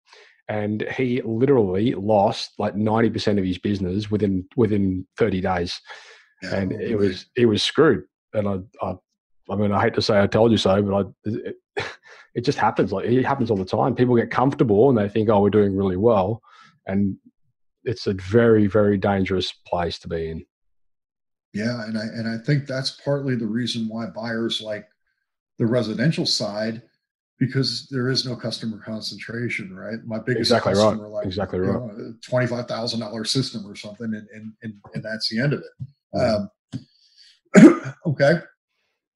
[0.47, 5.79] and he literally lost like ninety percent of his business within within thirty days,
[6.43, 8.03] yeah, and it was it was screwed.
[8.33, 8.95] And I, I,
[9.49, 11.55] I mean, I hate to say I told you so, but I, it,
[12.35, 12.91] it just happens.
[12.91, 13.95] Like it happens all the time.
[13.95, 16.41] People get comfortable and they think, "Oh, we're doing really well,"
[16.85, 17.17] and
[17.83, 20.45] it's a very, very dangerous place to be in.
[21.53, 24.87] Yeah, and I and I think that's partly the reason why buyers like
[25.61, 26.81] the residential side
[27.37, 29.99] because there is no customer concentration, right?
[30.05, 31.11] My biggest exactly customer, right.
[31.11, 35.03] like exactly right, know, twenty five thousand dollar system or something, and, and and and
[35.03, 36.49] that's the end of it.
[37.55, 38.39] Um, okay,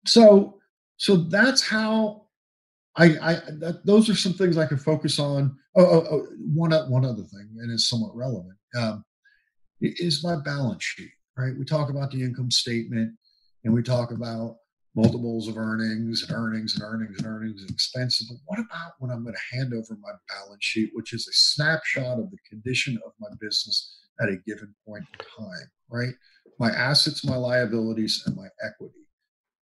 [0.05, 0.59] so
[0.97, 2.27] so that's how
[2.95, 5.57] I, I that, those are some things I can focus on.
[5.75, 9.03] Oh, oh, oh, one one other thing, and it's somewhat relevant, um,
[9.81, 11.09] is my balance sheet.
[11.35, 11.57] Right?
[11.57, 13.13] We talk about the income statement,
[13.63, 14.57] and we talk about
[14.95, 18.27] multiples of earnings and earnings and earnings and earnings and expenses.
[18.29, 21.33] But what about when I'm going to hand over my balance sheet, which is a
[21.33, 25.69] snapshot of the condition of my business at a given point in time?
[25.89, 26.13] Right?
[26.59, 28.93] My assets, my liabilities, and my equity.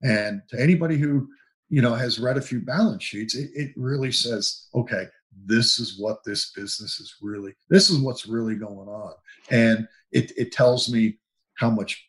[0.03, 1.27] And to anybody who
[1.69, 5.05] you know has read a few balance sheets it, it really says okay
[5.45, 9.13] this is what this business is really this is what's really going on
[9.51, 11.17] and it, it tells me
[11.55, 12.07] how much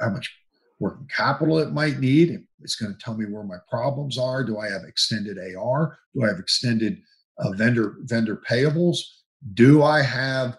[0.00, 0.32] how much
[0.78, 4.58] working capital it might need it's going to tell me where my problems are do
[4.58, 6.98] i have extended ar do i have extended
[7.38, 8.98] uh, vendor vendor payables
[9.54, 10.56] do i have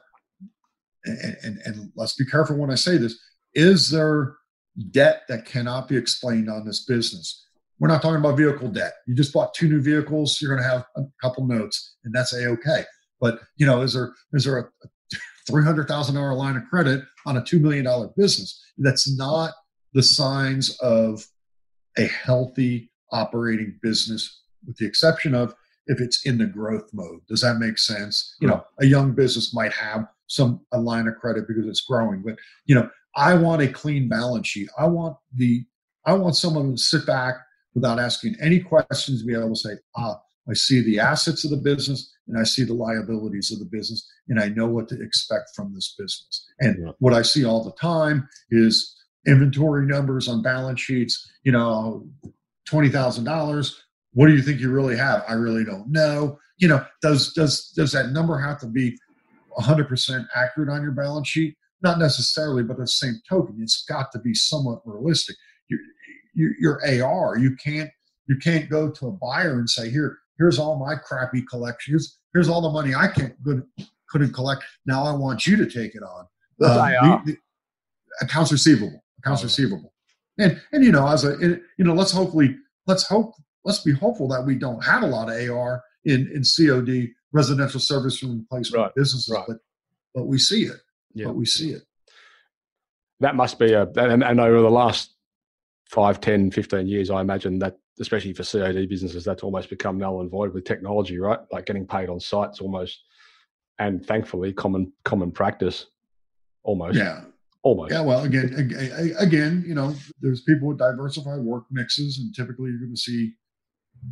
[1.06, 3.20] and, and and let's be careful when i say this
[3.54, 4.36] is there
[4.92, 7.46] debt that cannot be explained on this business
[7.82, 8.94] we're not talking about vehicle debt.
[9.08, 10.40] You just bought two new vehicles.
[10.40, 12.86] You're going to have a couple notes, and that's a okay.
[13.20, 15.18] But you know, is there is there a, a
[15.50, 18.64] three hundred thousand dollar line of credit on a two million dollar business?
[18.78, 19.54] That's not
[19.96, 21.26] the signs of
[21.98, 25.54] a healthy operating business, with the exception of
[25.88, 27.20] if it's in the growth mode.
[27.28, 28.36] Does that make sense?
[28.40, 32.22] You know, a young business might have some a line of credit because it's growing,
[32.22, 32.36] but
[32.66, 34.70] you know, I want a clean balance sheet.
[34.78, 35.66] I want the
[36.06, 37.36] I want someone to sit back
[37.76, 40.20] without asking any questions, be able to say, ah,
[40.50, 44.10] I see the assets of the business and I see the liabilities of the business,
[44.30, 46.48] and I know what to expect from this business.
[46.60, 46.92] And yeah.
[47.00, 48.96] what I see all the time is
[49.28, 52.08] inventory numbers on balance sheets, you know,
[52.70, 53.76] $20,000.
[54.14, 55.24] What do you think you really have?
[55.28, 56.40] I really don't know.
[56.58, 58.98] You know, does does does that number have to be
[59.58, 61.56] 100% accurate on your balance sheet?
[61.82, 65.36] Not necessarily, but at the same token, it's got to be somewhat realistic
[66.34, 67.38] your, your AR.
[67.38, 67.90] You can't
[68.28, 71.92] you can't go to a buyer and say, here, here's all my crappy collection.
[71.92, 73.64] Here's, here's all the money I can't good,
[74.10, 74.64] couldn't collect.
[74.86, 76.28] Now I want you to take it on.
[77.02, 77.38] Um, the, the,
[78.22, 79.94] accounts receivable, accounts receivable,
[80.38, 82.56] and and you know as a you know let's hopefully
[82.88, 86.44] let's hope let's be hopeful that we don't have a lot of AR in in
[86.44, 89.46] COD residential service replacement right, businesses, right.
[89.48, 89.58] but
[90.14, 90.78] but we see it.
[91.14, 91.28] Yeah.
[91.28, 91.84] But we see it.
[93.20, 95.14] That must be a and, and over the last
[95.90, 100.22] 5, 10, 15 years, I imagine that, especially for COD businesses, that's almost become null
[100.22, 101.40] and void with technology, right?
[101.52, 103.04] Like getting paid on sites almost,
[103.78, 105.88] and thankfully, common common practice,
[106.64, 106.98] almost.
[106.98, 107.22] Yeah.
[107.64, 107.92] Almost.
[107.92, 108.02] Yeah.
[108.02, 108.72] Well, again,
[109.20, 113.34] again, you know, there's people with diversified work mixes, and typically you're going to see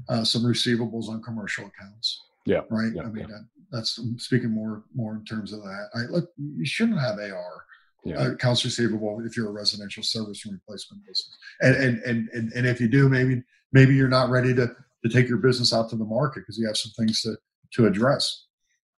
[0.07, 2.21] uh, some receivables on commercial accounts.
[2.45, 2.61] Yeah.
[2.69, 2.91] Right.
[2.93, 3.27] Yeah, I mean, yeah.
[3.27, 5.89] that, that's speaking more more in terms of that.
[5.95, 7.65] I look, you shouldn't have AR
[8.03, 8.17] yeah.
[8.17, 11.37] uh, accounts receivable if you're a residential service and replacement business.
[11.61, 13.41] And, and and and and if you do, maybe
[13.71, 16.67] maybe you're not ready to to take your business out to the market because you
[16.67, 17.35] have some things to
[17.73, 18.45] to address.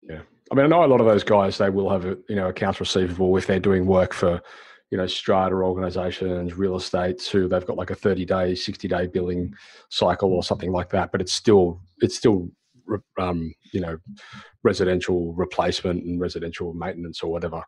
[0.03, 1.59] Yeah, I mean, I know a lot of those guys.
[1.59, 4.41] They will have you know accounts receivable if they're doing work for
[4.91, 7.23] you know strata organizations, real estate.
[7.25, 9.55] who they've got like a 30 day, 60 day billing
[9.91, 11.13] cycle or something like that.
[11.13, 12.51] But it's still it's still
[13.19, 13.99] um, you know
[14.63, 17.63] residential replacement and residential maintenance or whatever.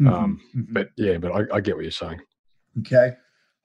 [0.00, 0.08] Mm-hmm.
[0.08, 0.72] Um, mm-hmm.
[0.72, 2.20] But yeah, but I, I, get what you're saying.
[2.80, 3.12] Okay.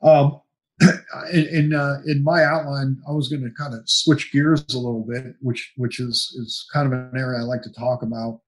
[0.01, 0.41] Um,
[1.31, 4.77] in in, uh, in my outline, I was going to kind of switch gears a
[4.77, 8.41] little bit, which which is is kind of an area I like to talk about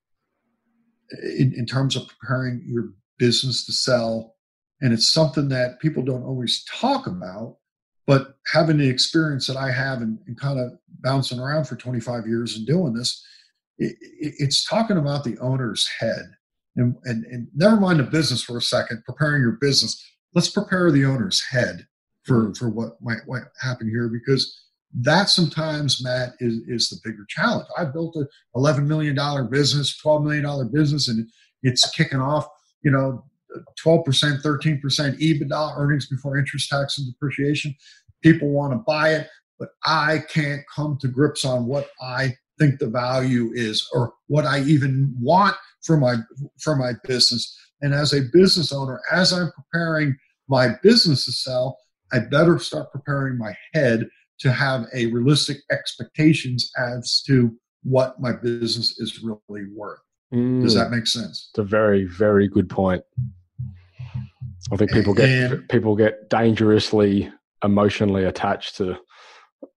[1.24, 4.36] in, in terms of preparing your business to sell,
[4.82, 7.58] and it's something that people don't always talk about,
[8.08, 12.28] But having the experience that I have and, and kind of bouncing around for 25
[12.28, 13.24] years and doing this,
[13.78, 16.26] it, it, it's talking about the owner's head.
[16.76, 20.04] And, and, and never mind the business for a second, preparing your business.
[20.34, 21.88] Let's prepare the owner's head
[22.26, 22.54] for, mm-hmm.
[22.54, 24.62] for what might, might happen here because
[25.02, 27.68] that sometimes, Matt, is, is the bigger challenge.
[27.78, 29.16] I built a $11 million
[29.50, 31.28] business, $12 million business, and
[31.64, 32.48] it's kicking off,
[32.82, 33.26] you know,
[33.84, 37.76] 12%, 13% EBITDA, earnings before interest, tax, and depreciation.
[38.22, 39.28] People want to buy it,
[39.60, 44.46] but I can't come to grips on what I think the value is or what
[44.46, 46.16] I even want for my
[46.60, 47.58] for my business.
[47.82, 50.16] And as a business owner, as I'm preparing
[50.48, 51.78] my business to sell,
[52.14, 54.08] I better start preparing my head
[54.40, 60.00] to have a realistic expectations as to what my business is really worth.
[60.34, 60.64] Mm.
[60.64, 61.50] Does that make sense?
[61.52, 63.04] It's a very, very good point.
[64.72, 67.32] I think people get and, people get dangerously
[67.64, 68.98] emotionally attached to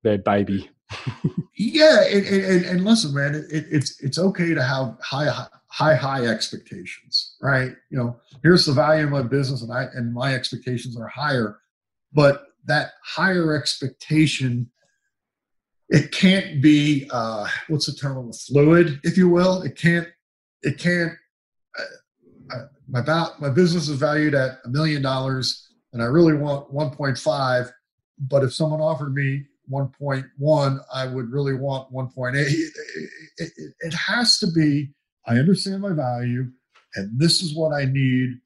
[0.02, 0.70] their baby.
[1.56, 5.28] yeah, and, and, and, listen, man, it, it's it's okay to have high
[5.66, 7.72] high high expectations, right?
[7.90, 11.58] You know, here's the value of my business, and I and my expectations are higher,
[12.12, 14.70] but that higher expectation
[15.90, 19.62] it can't be uh, what's the term fluid, if you will.
[19.62, 20.06] It can't
[20.62, 21.14] it can't
[22.88, 23.00] my
[23.38, 27.70] my business is valued at a million dollars and I really want 1.5,
[28.18, 32.34] but if someone offered me 1.1, I would really want 1.8.
[32.34, 32.72] It,
[33.38, 34.90] it, it, has to be,
[35.26, 36.50] I understand my value
[36.94, 38.38] and this is what I need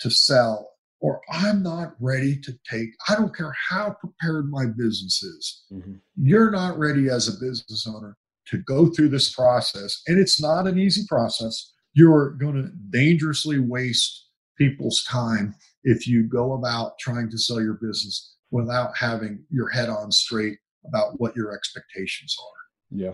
[0.00, 0.69] to sell,
[1.00, 5.62] or I'm not ready to take, I don't care how prepared my business is.
[5.72, 5.94] Mm-hmm.
[6.16, 8.16] You're not ready as a business owner
[8.48, 10.02] to go through this process.
[10.06, 16.22] And it's not an easy process you're going to dangerously waste people's time if you
[16.22, 21.34] go about trying to sell your business without having your head on straight about what
[21.34, 22.98] your expectations are.
[22.98, 23.12] Yeah.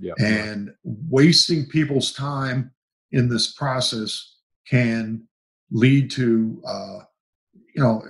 [0.00, 0.14] Yeah.
[0.18, 2.72] And wasting people's time
[3.12, 4.36] in this process
[4.68, 5.26] can
[5.70, 6.98] lead to, uh,
[7.74, 8.02] you know,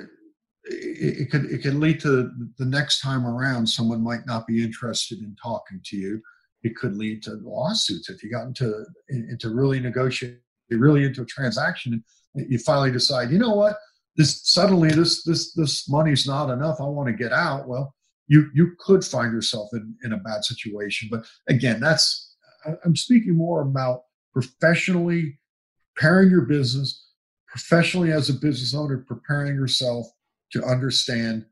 [0.65, 4.63] it, it could it can lead to the next time around someone might not be
[4.63, 6.23] interested in talking to you.
[6.63, 8.09] It could lead to lawsuits.
[8.09, 10.41] If you got into into really negotiate
[10.71, 12.03] really into a transaction
[12.35, 13.79] and you finally decide you know what?
[14.17, 16.81] This suddenly this this this money's not enough.
[16.81, 17.69] I want to get out.
[17.69, 17.95] Well
[18.27, 21.09] you you could find yourself in in a bad situation.
[21.11, 22.35] But again that's
[22.85, 25.39] i'm speaking more about professionally
[25.95, 27.04] preparing your business
[27.55, 30.09] professionally as a business owner preparing yourself
[30.51, 31.47] to understand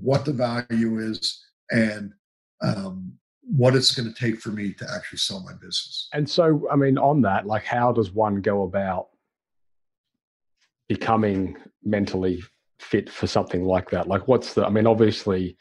[0.00, 2.12] what the value is and
[2.60, 6.08] um, what it's going to take for me to actually sell my business.
[6.12, 9.10] And so, I mean, on that, like, how does one go about
[10.88, 12.42] becoming mentally
[12.80, 14.08] fit for something like that?
[14.08, 15.56] Like, what's the, I mean, obviously,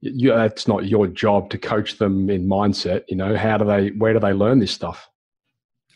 [0.00, 3.02] you, it's not your job to coach them in mindset.
[3.08, 5.06] You know, how do they, where do they learn this stuff?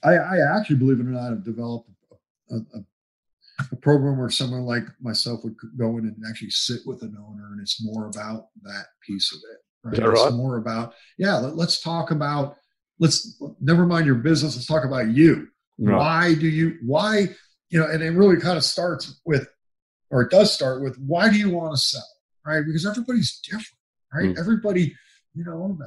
[0.05, 1.89] I, I actually, believe it or not, have developed
[2.51, 2.85] a, a,
[3.73, 7.49] a program where someone like myself would go in and actually sit with an owner,
[7.53, 9.99] and it's more about that piece of it Right?
[9.99, 10.27] right?
[10.27, 12.57] It's more about, yeah, let, us talk about,
[12.99, 15.49] let's never mind your business, let's talk about you.
[15.79, 15.97] Right.
[15.97, 17.29] Why do you, why,
[17.71, 19.49] you know, and it really kind of starts with,
[20.11, 22.09] or it does start with, why do you want to sell?
[22.45, 22.65] Right?
[22.67, 23.79] Because everybody's different,
[24.13, 24.35] right?
[24.35, 24.39] Mm.
[24.39, 24.95] Everybody,
[25.35, 25.79] you know,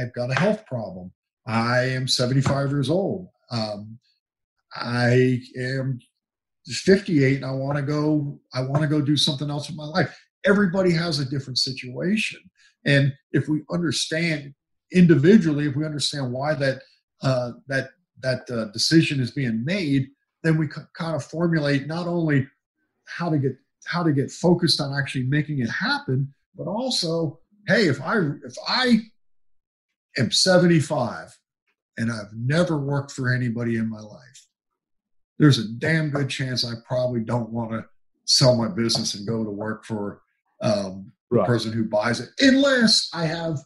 [0.00, 1.12] I've got a health problem.
[1.46, 3.28] I am 75 years old.
[3.50, 3.98] Um,
[4.74, 6.00] I am
[6.66, 9.84] 58 and I want to go, I want to go do something else with my
[9.84, 10.16] life.
[10.44, 12.40] Everybody has a different situation.
[12.84, 14.54] And if we understand
[14.92, 16.82] individually, if we understand why that
[17.22, 17.90] uh, that
[18.22, 20.08] that uh, decision is being made,
[20.42, 22.46] then we kind of formulate not only
[23.06, 27.86] how to get how to get focused on actually making it happen, but also, hey,
[27.86, 29.00] if I if I
[30.18, 31.36] am 75
[31.96, 34.45] and I've never worked for anybody in my life,
[35.38, 37.84] there's a damn good chance I probably don't want to
[38.24, 40.22] sell my business and go to work for
[40.60, 43.58] um, the person who buys it, unless I have,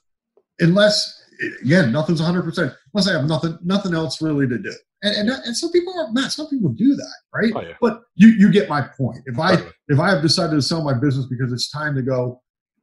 [0.59, 1.23] unless
[1.62, 4.73] again, nothing's 100 percent unless I have nothing, nothing else really to do.
[5.03, 7.53] And and, and some people are Matt, some people do that, right?
[7.55, 7.75] Oh, yeah.
[7.81, 9.18] But you you get my point.
[9.27, 9.73] If I right.
[9.89, 12.43] if I have decided to sell my business because it's time to go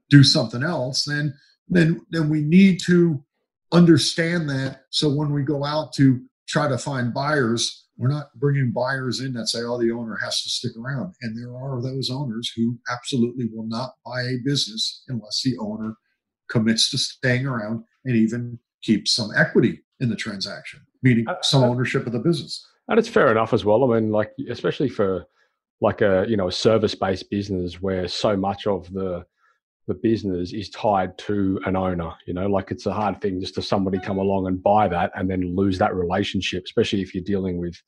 [0.09, 1.33] do something else, then
[1.69, 3.23] then then we need to
[3.71, 4.81] understand that.
[4.89, 9.33] So when we go out to try to find buyers, we're not bringing buyers in
[9.33, 11.15] that say, oh, the owner has to stick around.
[11.21, 15.95] And there are those owners who absolutely will not buy a business unless the owner
[16.49, 21.63] commits to staying around and even keeps some equity in the transaction, meaning uh, some
[21.63, 22.65] uh, ownership of the business.
[22.87, 23.91] And it's fair enough as well.
[23.91, 25.25] I mean, like, especially for
[25.81, 29.25] like a, you know, a service based business where so much of the,
[29.87, 32.11] the business is tied to an owner.
[32.25, 35.11] You know, like it's a hard thing just to somebody come along and buy that
[35.15, 37.81] and then lose that relationship, especially if you're dealing with,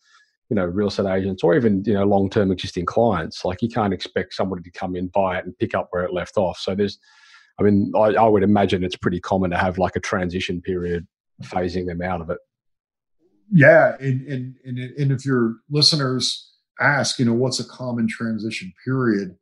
[0.50, 3.43] you know, real estate agents or even, you know, long term existing clients.
[3.43, 6.14] Like you can't expect somebody to come in, buy it and pick up where it
[6.14, 6.58] left off.
[6.58, 6.97] So there's,
[7.60, 11.06] I mean, I, I would imagine it's pretty common to have like a transition period
[11.43, 12.38] phasing them out of it.
[13.52, 13.95] Yeah.
[14.00, 19.36] And, and, and, and if your listeners ask, you know, what's a common transition period?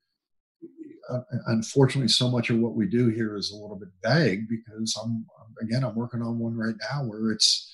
[1.48, 5.26] Unfortunately, so much of what we do here is a little bit vague because I'm
[5.62, 7.74] again I'm working on one right now where it's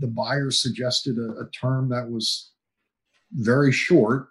[0.00, 2.52] the buyer suggested a, a term that was
[3.32, 4.28] very short,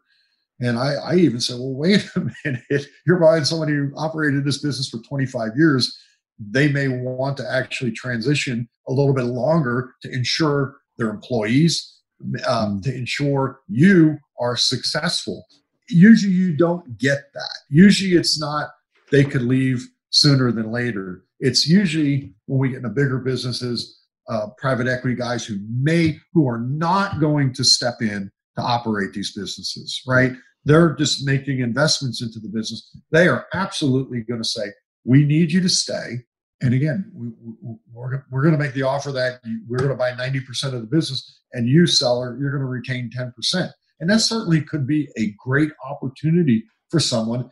[0.59, 4.61] and I, I even said, well, wait a minute, you're buying somebody who operated this
[4.61, 5.97] business for 25 years.
[6.39, 11.99] They may want to actually transition a little bit longer to ensure their employees,
[12.47, 15.45] um, to ensure you are successful
[15.89, 17.57] usually you don't get that.
[17.69, 18.69] Usually it's not
[19.11, 21.23] they could leave sooner than later.
[21.39, 26.47] It's usually when we get into bigger businesses, uh, private equity guys who may who
[26.47, 30.31] are not going to step in to operate these businesses, right?
[30.63, 32.95] They're just making investments into the business.
[33.11, 34.71] They are absolutely going to say,
[35.03, 36.23] "We need you to stay."
[36.61, 37.27] And again, we,
[37.61, 40.81] we, we're, we're going to make the offer that we're going to buy 90% of
[40.81, 43.69] the business, and you, seller, you're going to retain 10%.
[43.99, 47.49] And that certainly could be a great opportunity for someone,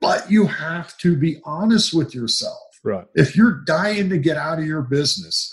[0.00, 2.58] but you have to be honest with yourself.
[2.84, 3.06] Right.
[3.14, 5.52] If you're dying to get out of your business,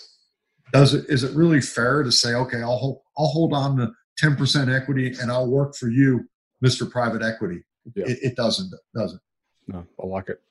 [0.72, 3.92] does it is it really fair to say, okay, I'll hold I'll hold on to
[4.22, 6.28] 10% equity and I'll work for you,
[6.64, 6.90] Mr.
[6.90, 7.64] Private Equity?
[7.96, 8.06] Yeah.
[8.08, 9.22] It, it doesn't, doesn't.
[9.68, 10.42] No, I like it.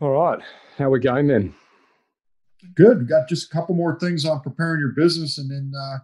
[0.00, 0.40] All right.
[0.76, 1.54] How we going then?
[2.74, 3.00] Good.
[3.00, 5.98] We got just a couple more things on preparing your business and then uh,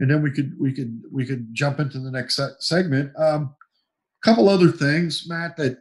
[0.00, 3.12] and then we could we could we could jump into the next se- segment.
[3.16, 3.54] A um,
[4.24, 5.78] couple other things, Matt, that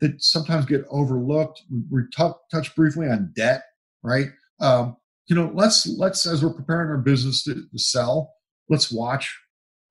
[0.00, 1.62] that sometimes get overlooked.
[1.70, 3.62] We, we t- touched briefly on debt,
[4.02, 4.28] right?
[4.60, 4.96] Um,
[5.26, 8.32] you know, let's let's as we're preparing our business to, to sell,
[8.68, 9.32] let's watch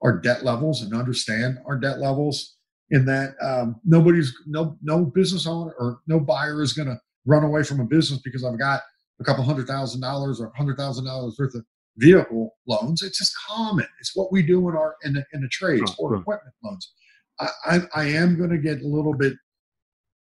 [0.01, 2.57] our debt levels and understand our debt levels.
[2.93, 7.43] In that um, nobody's no no business owner or no buyer is going to run
[7.43, 8.81] away from a business because I've got
[9.21, 11.63] a couple hundred thousand dollars or a hundred thousand dollars worth of
[11.97, 13.01] vehicle loans.
[13.01, 13.87] It's just common.
[13.99, 16.91] It's what we do in our in the, in the trades or equipment loans.
[17.39, 19.33] I, I, I am going to get a little bit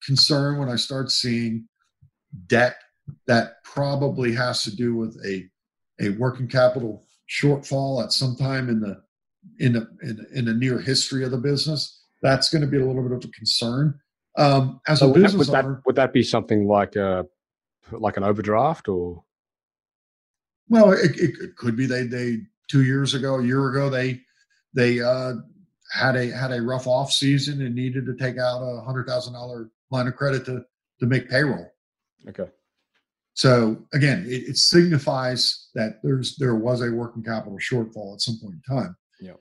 [0.06, 1.68] concerned when I start seeing
[2.48, 2.78] debt
[3.28, 5.48] that probably has to do with a
[6.00, 9.02] a working capital shortfall at some time in the
[9.60, 12.00] in the in, the, in the near history of the business.
[12.22, 14.00] That's going to be a little bit of a concern.
[14.38, 17.26] Um, as so a would business that, owner, would that be something like a
[17.92, 19.24] like an overdraft or
[20.70, 22.40] well, it, it, could be they they
[22.70, 24.22] two years ago, a year ago, they
[24.74, 25.34] they uh,
[25.92, 29.34] had a had a rough off season and needed to take out a hundred thousand
[29.34, 30.64] dollar line of credit to
[31.00, 31.68] to make payroll.
[32.28, 32.48] Okay.
[33.34, 38.38] So again, it, it, signifies that there's there was a working capital shortfall at some
[38.42, 38.96] point in time.
[39.20, 39.34] Yeah.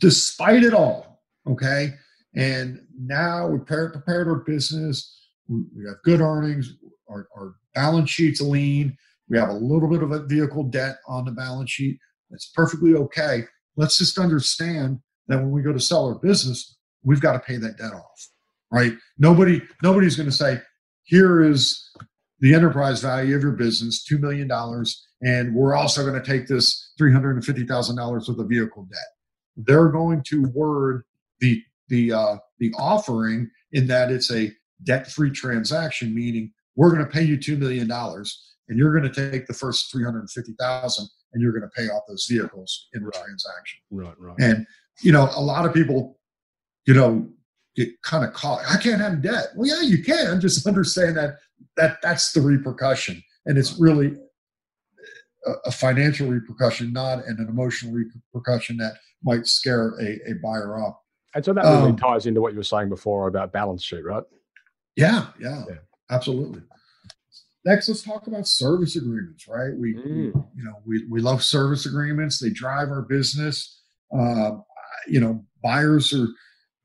[0.00, 1.94] Despite it all, okay,
[2.34, 5.14] and now we prepared, prepared our business.
[5.48, 6.74] We, we have good earnings.
[7.08, 8.96] Our, our balance sheet's lean.
[9.28, 11.98] We have a little bit of a vehicle debt on the balance sheet.
[12.30, 13.44] That's perfectly okay.
[13.76, 17.56] Let's just understand that when we go to sell our business, we've got to pay
[17.56, 18.28] that debt off,
[18.70, 18.92] right?
[19.18, 20.60] Nobody, nobody's going to say,
[21.04, 21.90] here is
[22.40, 24.50] the enterprise value of your business, $2 million,
[25.22, 29.00] and we're also going to take this $350,000 worth of vehicle debt.
[29.56, 31.04] They're going to word
[31.40, 34.52] the, the, uh, the offering in that it's a
[34.84, 37.90] debt-free transaction, meaning we're going to pay you $2 million
[38.68, 42.26] and you're going to take the first 350,000 and you're going to pay off those
[42.26, 43.24] vehicles in the right.
[43.24, 43.80] transaction.
[43.90, 44.36] Right, right.
[44.38, 44.66] And
[45.02, 46.18] you know, a lot of people,
[46.86, 47.28] you know,
[47.76, 48.62] get kind of caught.
[48.68, 49.48] I can't have debt.
[49.56, 50.40] Well, yeah, you can.
[50.40, 51.36] Just understand that
[51.76, 54.16] that that's the repercussion, and it's really
[55.46, 60.78] a, a financial repercussion, not an, an emotional repercussion that might scare a, a buyer
[60.78, 60.96] off.
[61.34, 64.04] And so that really um, ties into what you were saying before about balance sheet,
[64.04, 64.22] right?
[64.96, 65.76] Yeah, yeah, yeah.
[66.10, 66.62] absolutely.
[67.64, 69.76] Next, let's talk about service agreements, right?
[69.76, 70.04] We, mm.
[70.04, 72.38] we you know, we, we love service agreements.
[72.38, 73.82] They drive our business.
[74.16, 74.52] Uh,
[75.06, 76.28] you know, buyers are,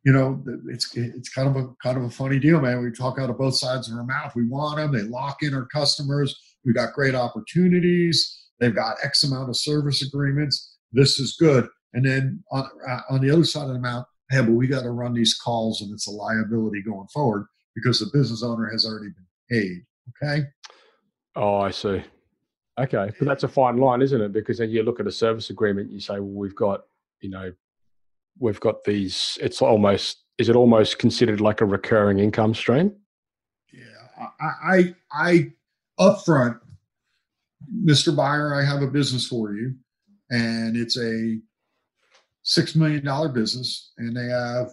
[0.03, 2.83] you know, it's it's kind of a kind of a funny deal, man.
[2.83, 4.35] We talk out of both sides of our mouth.
[4.35, 4.91] We want them.
[4.91, 6.35] They lock in our customers.
[6.65, 8.41] We got great opportunities.
[8.59, 10.77] They've got X amount of service agreements.
[10.91, 11.67] This is good.
[11.93, 14.83] And then on uh, on the other side of the mouth, hey, but we got
[14.83, 17.45] to run these calls, and it's a liability going forward
[17.75, 19.83] because the business owner has already been paid.
[20.09, 20.43] Okay.
[21.35, 22.03] Oh, I see.
[22.79, 24.33] Okay, but that's a fine line, isn't it?
[24.33, 26.81] Because then you look at a service agreement, you say, well, we've got,
[27.21, 27.51] you know,
[28.39, 29.37] we've got these.
[29.41, 32.95] It's almost is it almost considered like a recurring income stream?
[33.71, 35.51] Yeah, I, I, I
[35.99, 36.59] upfront,
[37.85, 38.15] Mr.
[38.15, 39.75] Buyer, I have a business for you,
[40.31, 41.37] and it's a
[42.41, 44.71] six million dollar business, and they have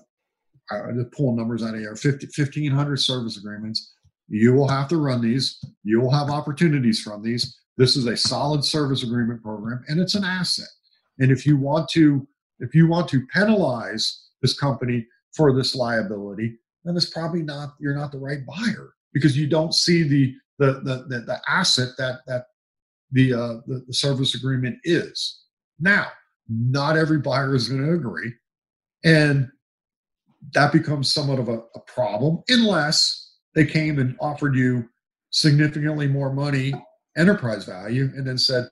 [0.70, 3.94] the pull numbers out of here 50, 1500 service agreements.
[4.30, 5.58] You will have to run these.
[5.82, 7.58] You will have opportunities from these.
[7.76, 10.68] This is a solid service agreement program, and it's an asset.
[11.18, 12.26] And if you want to,
[12.60, 17.94] if you want to penalize this company for this liability, then it's probably not you're
[17.94, 22.20] not the right buyer because you don't see the the the the, the asset that
[22.28, 22.44] that
[23.10, 25.42] the, uh, the the service agreement is.
[25.80, 26.06] Now,
[26.48, 28.32] not every buyer is going to agree,
[29.04, 29.48] and
[30.52, 34.88] that becomes somewhat of a, a problem unless they came and offered you
[35.30, 36.72] significantly more money
[37.16, 38.64] enterprise value and then said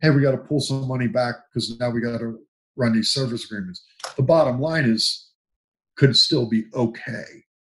[0.00, 2.38] hey we got to pull some money back because now we got to
[2.76, 3.84] run these service agreements.
[4.16, 5.30] The bottom line is
[5.96, 7.24] could still be okay.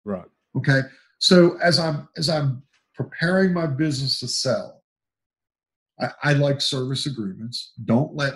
[0.05, 0.26] Right.
[0.55, 0.82] okay?
[1.20, 2.64] So as i'm as i'm
[2.95, 4.82] preparing my business to sell
[5.99, 7.74] I, I like service agreements.
[7.86, 8.34] Don't let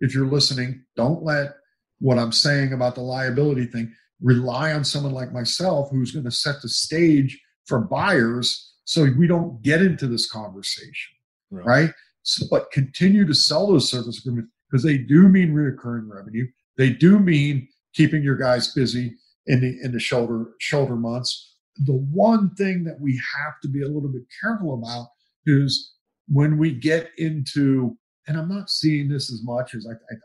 [0.00, 1.54] if you're listening don't let
[2.00, 6.30] what i'm saying about the liability thing rely on someone like myself who's going to
[6.30, 11.12] set the stage for buyers so we don't get into this conversation
[11.50, 11.90] right, right?
[12.24, 16.46] So, but continue to sell those service agreements because they do mean reoccurring revenue.
[16.78, 19.14] They do mean keeping your guys busy
[19.46, 21.56] in the in the shoulder shoulder months.
[21.84, 25.08] The one thing that we have to be a little bit careful about
[25.46, 25.94] is
[26.28, 27.96] when we get into
[28.26, 30.16] and i'm not seeing this as much as I, I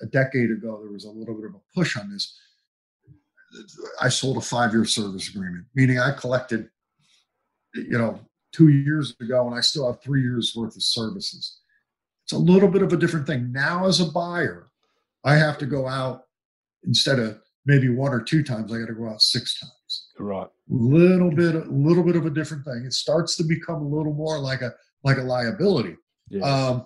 [0.00, 2.38] a decade ago there was a little bit of a push on this
[4.00, 6.68] I sold a five year service agreement, meaning I collected,
[7.74, 8.20] you know,
[8.52, 11.58] two years ago and I still have three years worth of services.
[12.24, 13.50] It's a little bit of a different thing.
[13.52, 14.68] Now, as a buyer,
[15.24, 16.24] I have to go out
[16.84, 20.08] instead of maybe one or two times, I got to go out six times.
[20.18, 20.48] Right.
[20.68, 22.84] Little bit, a little bit of a different thing.
[22.86, 24.72] It starts to become a little more like a
[25.04, 25.96] like a liability.
[26.28, 26.44] Yes.
[26.44, 26.84] Um,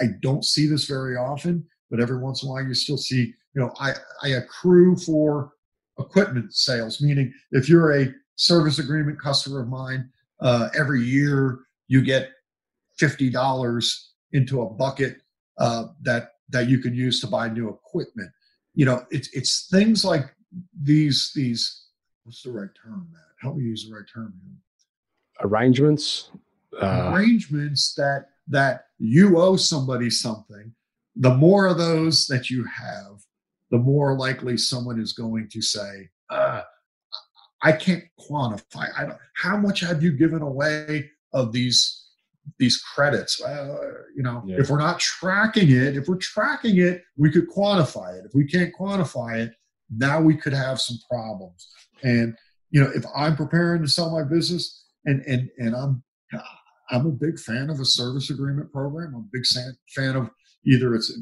[0.00, 2.96] I, I don't see this very often, but every once in a while you still
[2.96, 3.34] see.
[3.54, 5.52] You know, I I accrue for
[5.98, 12.02] equipment sales, meaning if you're a service agreement customer of mine, uh, every year you
[12.02, 12.30] get
[12.96, 15.18] fifty dollars into a bucket
[15.58, 18.30] uh, that that you can use to buy new equipment.
[18.74, 20.34] You know, it's it's things like
[20.82, 21.82] these these.
[22.24, 23.20] What's the right term, Matt?
[23.40, 24.32] Help me use the right term.
[24.42, 25.46] here.
[25.46, 26.30] Arrangements.
[26.80, 30.74] Uh, Arrangements that that you owe somebody something.
[31.16, 33.23] The more of those that you have,
[33.70, 36.62] the more likely someone is going to say, uh,
[37.62, 38.88] I can't quantify.
[38.96, 42.02] I don't, how much have you given away of these
[42.58, 43.42] these credits?
[43.42, 43.76] Uh,
[44.14, 44.56] you know, yeah.
[44.58, 48.26] if we're not tracking it, if we're tracking it, we could quantify it.
[48.26, 49.52] If we can't quantify it,
[49.90, 51.66] now we could have some problems.
[52.02, 52.36] And
[52.70, 56.02] you know, if I'm preparing to sell my business, and and and I'm
[56.90, 59.14] I'm a big fan of a service agreement program.
[59.14, 59.46] I'm a big
[59.94, 60.30] fan of
[60.66, 61.12] either it's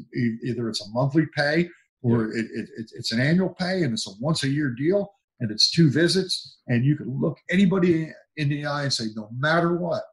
[0.43, 1.69] either it's a monthly pay
[2.03, 5.49] or it, it, it's an annual pay and it's a once a year deal and
[5.51, 9.75] it's two visits and you can look anybody in the eye and say no matter
[9.75, 10.03] what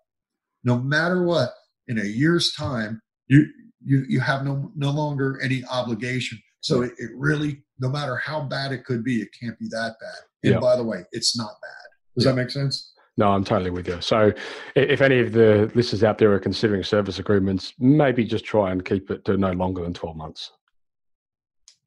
[0.64, 1.51] no matter what
[1.88, 3.47] in a year's time you
[3.84, 8.41] you you have no no longer any obligation so it, it really no matter how
[8.41, 10.61] bad it could be it can't be that bad and yeah.
[10.61, 12.32] by the way it's not bad does yeah.
[12.32, 14.01] that make sense no, I'm totally with you.
[14.01, 14.32] So,
[14.74, 18.82] if any of the listeners out there are considering service agreements, maybe just try and
[18.82, 20.53] keep it to no longer than 12 months.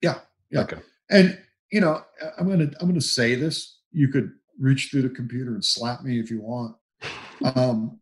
[0.04, 0.20] Yeah.
[0.52, 0.62] Yeah.
[0.62, 0.78] Okay.
[1.10, 1.40] And
[1.72, 2.04] you know,
[2.38, 3.80] I'm gonna I'm gonna say this.
[3.92, 6.76] You could reach through the computer and slap me if you want.
[7.56, 8.00] Um,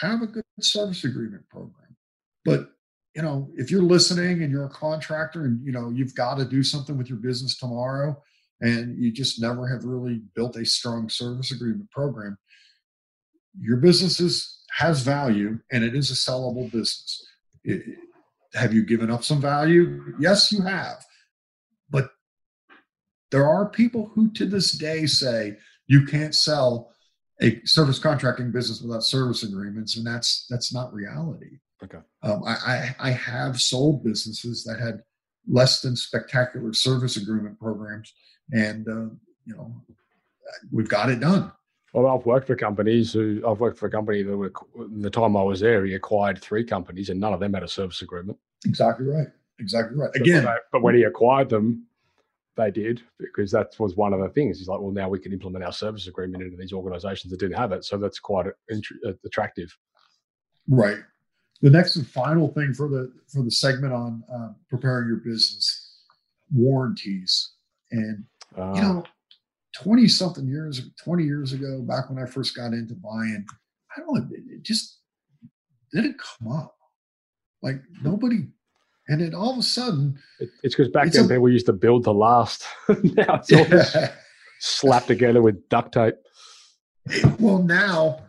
[0.00, 1.96] have a good service agreement program.
[2.44, 2.68] But
[3.14, 6.44] you know, if you're listening and you're a contractor and you know you've got to
[6.44, 8.20] do something with your business tomorrow
[8.60, 12.36] and you just never have really built a strong service agreement program,
[13.60, 17.26] your business is, has value and it is a sellable business.
[17.64, 17.82] It,
[18.56, 20.14] have you given up some value?
[20.18, 21.04] Yes, you have.
[21.90, 22.10] But
[23.30, 25.56] there are people who to this day say
[25.86, 26.92] you can't sell
[27.42, 31.58] a service contracting business without service agreements, and that's that's not reality.
[31.82, 31.98] Okay.
[32.22, 35.02] Um, I, I, I have sold businesses that had
[35.46, 38.12] less than spectacular service agreement programs,
[38.52, 39.14] and uh,
[39.44, 39.74] you know
[40.72, 41.52] we've got it done.
[41.92, 44.52] Well, I've worked for companies who I've worked for a company that were
[44.98, 47.68] the time I was there, he acquired three companies, and none of them had a
[47.68, 48.38] service agreement.
[48.64, 49.28] Exactly right.
[49.58, 50.10] Exactly right.
[50.14, 51.86] Again, but, but when he acquired them,
[52.56, 54.58] they did because that was one of the things.
[54.58, 57.56] He's like, well, now we can implement our service agreement into these organisations that didn't
[57.56, 59.74] have it, so that's quite uh, attractive.
[60.68, 60.98] Right.
[61.62, 66.02] The next and final thing for the for the segment on uh, preparing your business
[66.52, 67.52] warranties,
[67.90, 68.24] and
[68.58, 68.92] uh, you ah.
[68.92, 69.04] know,
[69.82, 73.44] 20 something years, 20 years ago, back when I first got into buying,
[73.96, 75.00] I don't know, it just
[75.92, 76.75] didn't come up.
[77.62, 78.48] Like nobody,
[79.08, 81.72] and then all of a sudden, it, it's because back then a, people used to
[81.72, 82.64] build to last.
[82.88, 84.12] now it's all yeah.
[84.60, 86.14] slapped together with duct tape.
[87.38, 88.20] Well, now,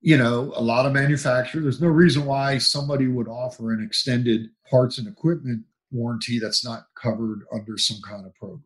[0.00, 4.48] you know, a lot of manufacturers, there's no reason why somebody would offer an extended
[4.68, 8.62] parts and equipment warranty that's not covered under some kind of program,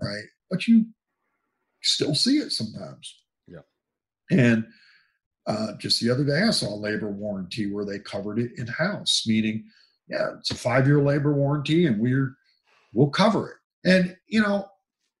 [0.00, 0.24] right?
[0.50, 0.86] But you
[1.82, 3.22] still see it sometimes.
[3.46, 3.60] Yeah.
[4.30, 4.66] And
[5.48, 8.66] uh, just the other day, I saw a labor warranty where they covered it in
[8.66, 9.64] house, meaning,
[10.08, 12.36] yeah, it's a five year labor warranty, and we're
[12.92, 13.88] we'll cover it.
[13.88, 14.68] And you know,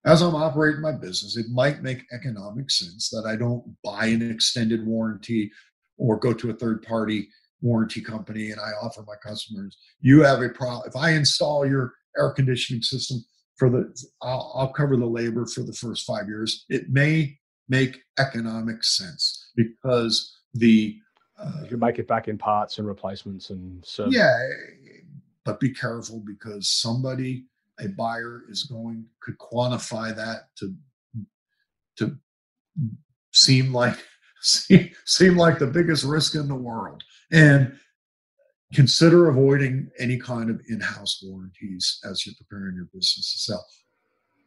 [0.04, 4.30] as I'm operating my business, it might make economic sense that I don't buy an
[4.30, 5.50] extended warranty
[5.96, 7.28] or go to a third party
[7.60, 10.84] warranty company and I offer my customers, you have a problem.
[10.86, 13.24] If I install your air conditioning system
[13.56, 13.92] for the,
[14.22, 16.64] I'll, I'll cover the labor for the first five years.
[16.68, 17.36] It may
[17.68, 20.98] make economic sense because the
[21.38, 24.48] uh, you can make it back in parts and replacements and so yeah
[25.44, 27.44] but be careful because somebody
[27.80, 30.74] a buyer is going could quantify that to
[31.96, 32.16] to
[33.32, 33.96] seem like
[34.40, 37.02] seem, seem like the biggest risk in the world.
[37.30, 37.78] And
[38.74, 43.66] consider avoiding any kind of in-house warranties as you're preparing your business to sell.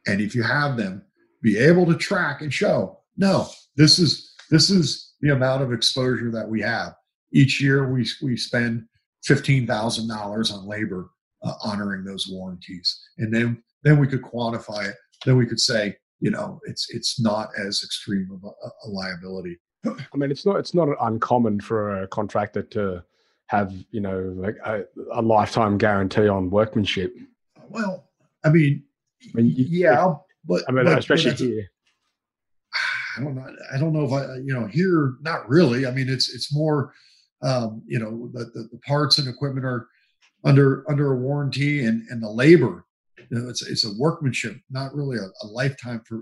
[0.05, 1.03] And if you have them
[1.41, 6.29] be able to track and show no this is this is the amount of exposure
[6.31, 6.93] that we have
[7.33, 8.85] each year we we spend
[9.27, 11.09] $15000 on labor
[11.43, 14.95] uh, honoring those warranties and then then we could quantify it
[15.25, 19.57] then we could say you know it's it's not as extreme of a, a liability
[19.85, 23.03] i mean it's not it's not uncommon for a contractor to
[23.51, 24.83] have you know like a,
[25.13, 27.13] a lifetime guarantee on workmanship.
[27.67, 28.07] Well,
[28.45, 28.83] I mean,
[29.25, 30.13] I mean you, yeah,
[30.45, 31.71] but I mean, but, especially but here.
[33.17, 33.55] I don't know.
[33.73, 35.85] I don't know if I, you know, here, not really.
[35.85, 36.93] I mean, it's it's more,
[37.41, 39.87] um, you know, the, the, the parts and equipment are
[40.43, 42.85] under under a warranty, and and the labor,
[43.17, 46.21] you know, it's it's a workmanship, not really a, a lifetime for,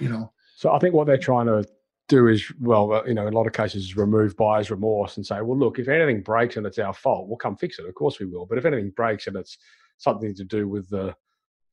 [0.00, 0.32] you know.
[0.56, 1.64] So I think what they're trying to
[2.08, 5.40] do is well, you know, in a lot of cases, remove buyer's remorse and say,
[5.40, 7.86] well, look, if anything breaks and it's our fault, we'll come fix it.
[7.86, 8.46] Of course we will.
[8.46, 9.58] But if anything breaks and it's
[9.98, 11.14] something to do with the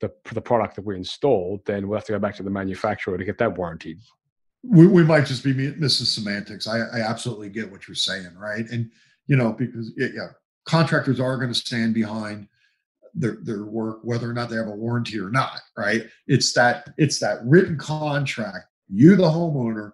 [0.01, 3.17] the, the product that we installed, then we'll have to go back to the manufacturer
[3.17, 3.99] to get that warranted.
[4.63, 6.67] We, we might just be missing semantics.
[6.67, 8.67] I, I absolutely get what you're saying, right?
[8.69, 8.91] And
[9.27, 10.27] you know, because yeah,
[10.65, 12.47] contractors are going to stand behind
[13.13, 16.03] their their work, whether or not they have a warranty or not, right?
[16.27, 18.65] It's that it's that written contract.
[18.89, 19.91] You, the homeowner,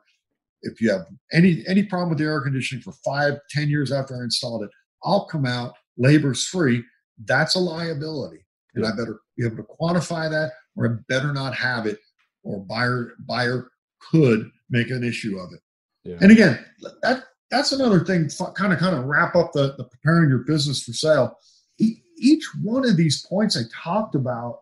[0.64, 4.16] if you have any any problem with the air conditioning for five, ten years after
[4.16, 4.72] I installed it,
[5.04, 6.84] I'll come out, labor's free.
[7.26, 8.47] That's a liability.
[8.78, 11.99] And I better be able to quantify that, or I better not have it,
[12.44, 13.70] or buyer buyer
[14.12, 15.62] could make an issue of it.
[16.04, 16.18] Yeah.
[16.22, 16.64] And again,
[17.02, 18.30] that that's another thing.
[18.56, 21.38] Kind of kind of wrap up the, the preparing your business for sale.
[21.80, 24.62] each one of these points I talked about,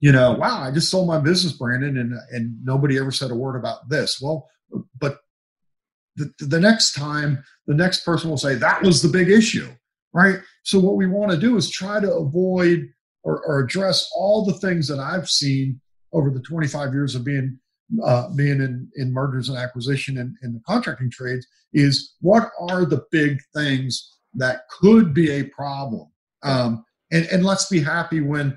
[0.00, 3.34] you know, wow, I just sold my business, Brandon, and and nobody ever said a
[3.34, 4.20] word about this.
[4.20, 4.48] Well,
[4.98, 5.18] but
[6.16, 9.68] the, the next time the next person will say that was the big issue
[10.12, 12.88] right so what we want to do is try to avoid
[13.24, 15.80] or, or, address all the things that i've seen
[16.12, 17.58] over the 25 years of being
[18.04, 23.04] uh, being in, in mergers and acquisition and the contracting trades is what are the
[23.10, 26.08] big things that could be a problem
[26.42, 28.56] um, and, and let's be happy when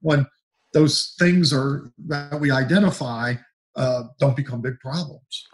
[0.00, 0.26] when
[0.72, 3.34] those things are that we identify
[3.76, 5.46] uh, don't become big problems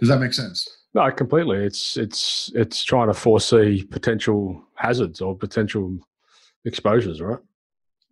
[0.00, 0.68] does that make sense?
[0.94, 1.58] No, completely.
[1.58, 5.98] It's it's it's trying to foresee potential hazards or potential
[6.64, 7.40] exposures, right?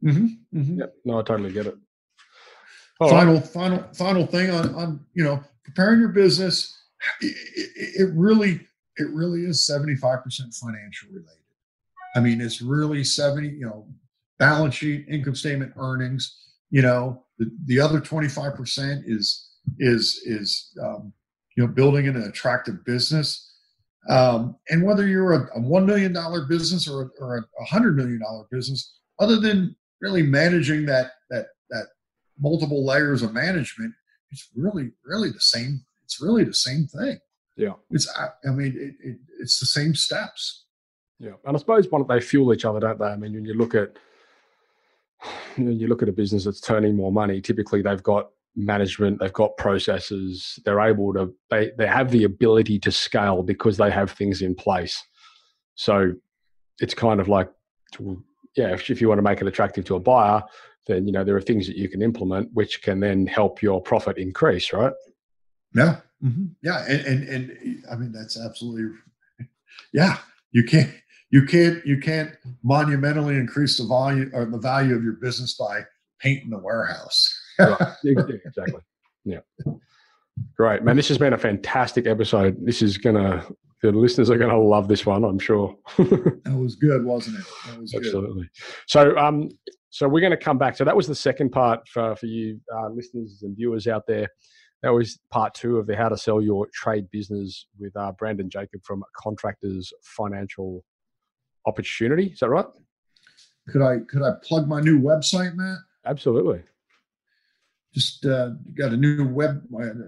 [0.04, 0.78] Mm-hmm, mm-hmm.
[0.80, 0.94] Yep.
[1.04, 1.76] No, I totally get it.
[3.00, 3.46] All final, right.
[3.46, 6.78] final, final thing on on you know preparing your business.
[7.20, 8.60] It, it, it really
[8.96, 11.38] it really is seventy five percent financial related.
[12.14, 13.48] I mean, it's really seventy.
[13.48, 13.86] You know,
[14.38, 16.38] balance sheet, income statement, earnings.
[16.70, 19.48] You know, the the other twenty five percent is
[19.78, 21.12] is is um,
[21.56, 23.48] you know, building an attractive business.
[24.08, 26.12] Um, and whether you're a, a $1 million
[26.48, 28.20] business or, a, or a $100 million
[28.50, 31.86] business, other than really managing that, that, that
[32.38, 33.94] multiple layers of management,
[34.30, 35.84] it's really, really the same.
[36.04, 37.18] It's really the same thing.
[37.56, 37.74] Yeah.
[37.90, 40.66] It's, I, I mean, it, it, it's the same steps.
[41.18, 41.34] Yeah.
[41.46, 43.06] And I suppose one, they fuel each other, don't they?
[43.06, 43.96] I mean, when you look at,
[45.56, 49.18] you, know, you look at a business that's turning more money, typically they've got management
[49.18, 53.90] they've got processes they're able to they, they have the ability to scale because they
[53.90, 55.02] have things in place
[55.74, 56.12] so
[56.78, 57.48] it's kind of like
[58.56, 60.42] yeah if, if you want to make it attractive to a buyer
[60.86, 63.80] then you know there are things that you can implement which can then help your
[63.80, 64.92] profit increase, right?
[65.74, 66.46] Yeah, mm-hmm.
[66.62, 68.90] yeah, and, and and I mean that's absolutely
[69.92, 70.18] yeah.
[70.50, 70.92] You can't
[71.30, 75.82] you can't you can't monumentally increase the volume or the value of your business by
[76.20, 77.40] painting the warehouse.
[77.58, 77.94] right.
[78.44, 78.80] Exactly.
[79.24, 79.40] Yeah.
[80.56, 80.96] Great, man.
[80.96, 82.56] This has been a fantastic episode.
[82.64, 83.46] This is gonna
[83.82, 85.76] the listeners are gonna love this one, I'm sure.
[85.98, 87.46] that was good, wasn't it?
[87.66, 88.42] That was Absolutely.
[88.42, 88.50] Good.
[88.86, 89.50] So um
[89.92, 90.74] so we're going to come back.
[90.74, 94.26] So that was the second part for, for you uh, listeners and viewers out there.
[94.82, 98.48] That was part two of the How to Sell Your Trade Business with uh, Brandon
[98.48, 100.82] Jacob from Contractors Financial
[101.66, 102.28] Opportunity.
[102.28, 102.64] Is that right?
[103.68, 105.78] Could I could I plug my new website, Matt?
[106.06, 106.62] Absolutely.
[107.94, 109.62] Just uh, got a new web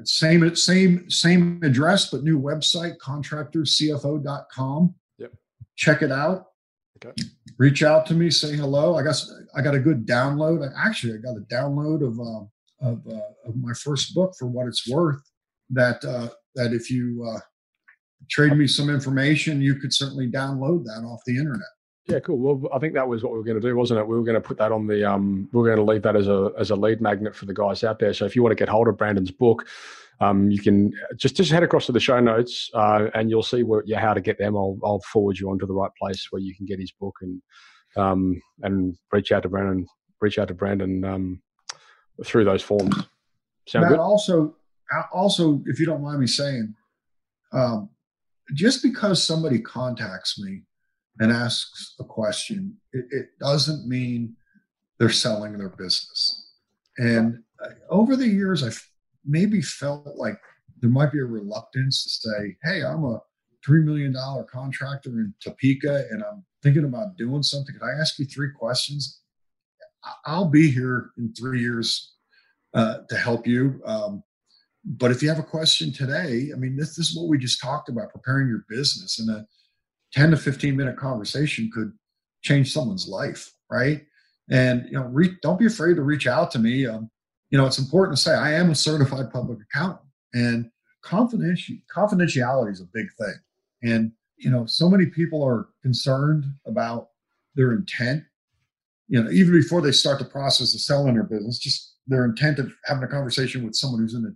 [0.05, 4.95] same same same address but new website contractorscfo.com.
[5.19, 5.33] Yep.
[5.77, 6.47] Check it out.
[7.05, 7.13] Okay.
[7.59, 8.97] Reach out to me, say hello.
[8.97, 9.23] I got
[9.55, 10.67] I got a good download.
[10.77, 12.45] Actually, I got a download of uh,
[12.81, 15.21] of, uh, of my first book for what it's worth.
[15.71, 17.41] That uh, that if you uh,
[18.31, 21.69] trade me some information, you could certainly download that off the internet.
[22.07, 22.39] Yeah, cool.
[22.39, 24.07] Well, I think that was what we were going to do, wasn't it?
[24.07, 26.17] We were going to put that on the um, we were going to leave that
[26.17, 28.13] as a as a lead magnet for the guys out there.
[28.13, 29.67] So if you want to get hold of Brandon's book,
[30.21, 33.63] um, you can just just head across to the show notes uh, and you'll see
[33.63, 34.55] where yeah, how to get them.
[34.55, 37.41] I'll I'll forward you onto the right place where you can get his book and
[37.97, 39.87] um, and reach out to Brandon.
[40.21, 41.43] Reach out to Brandon um,
[42.23, 42.95] through those forms.
[43.67, 43.99] Sound Matt, good?
[43.99, 44.55] Also,
[45.11, 46.75] also, if you don't mind me saying,
[47.53, 47.89] um,
[48.53, 50.63] just because somebody contacts me
[51.21, 54.37] and asks a question, it, it doesn't mean
[54.99, 56.51] they're selling their business.
[56.99, 58.83] And uh, over the years, I've
[59.25, 60.39] maybe felt like
[60.81, 63.21] there might be a reluctance to say, "Hey, I'm a
[63.65, 67.75] three million dollar contractor in Topeka, and I'm thinking about doing something.
[67.75, 69.21] Can I ask you three questions?
[70.27, 72.15] I'll be here in three years
[72.75, 73.81] uh, to help you.
[73.87, 74.23] Um,
[74.85, 77.61] but if you have a question today, I mean, this, this is what we just
[77.61, 79.47] talked about: preparing your business, and a
[80.15, 81.93] 10 to 15 minute conversation could
[82.43, 84.03] change someone's life, right?
[84.51, 86.87] And you know, re- don't be afraid to reach out to me.
[86.87, 87.11] Um,
[87.51, 90.71] you know, it's important to say I am a certified public accountant, and
[91.05, 93.35] confidentiality confidentiality is a big thing.
[93.83, 97.09] And you know, so many people are concerned about
[97.55, 98.25] their intent.
[99.09, 102.59] You know, even before they start the process of selling their business, just their intent
[102.59, 104.35] of having a conversation with someone who's in the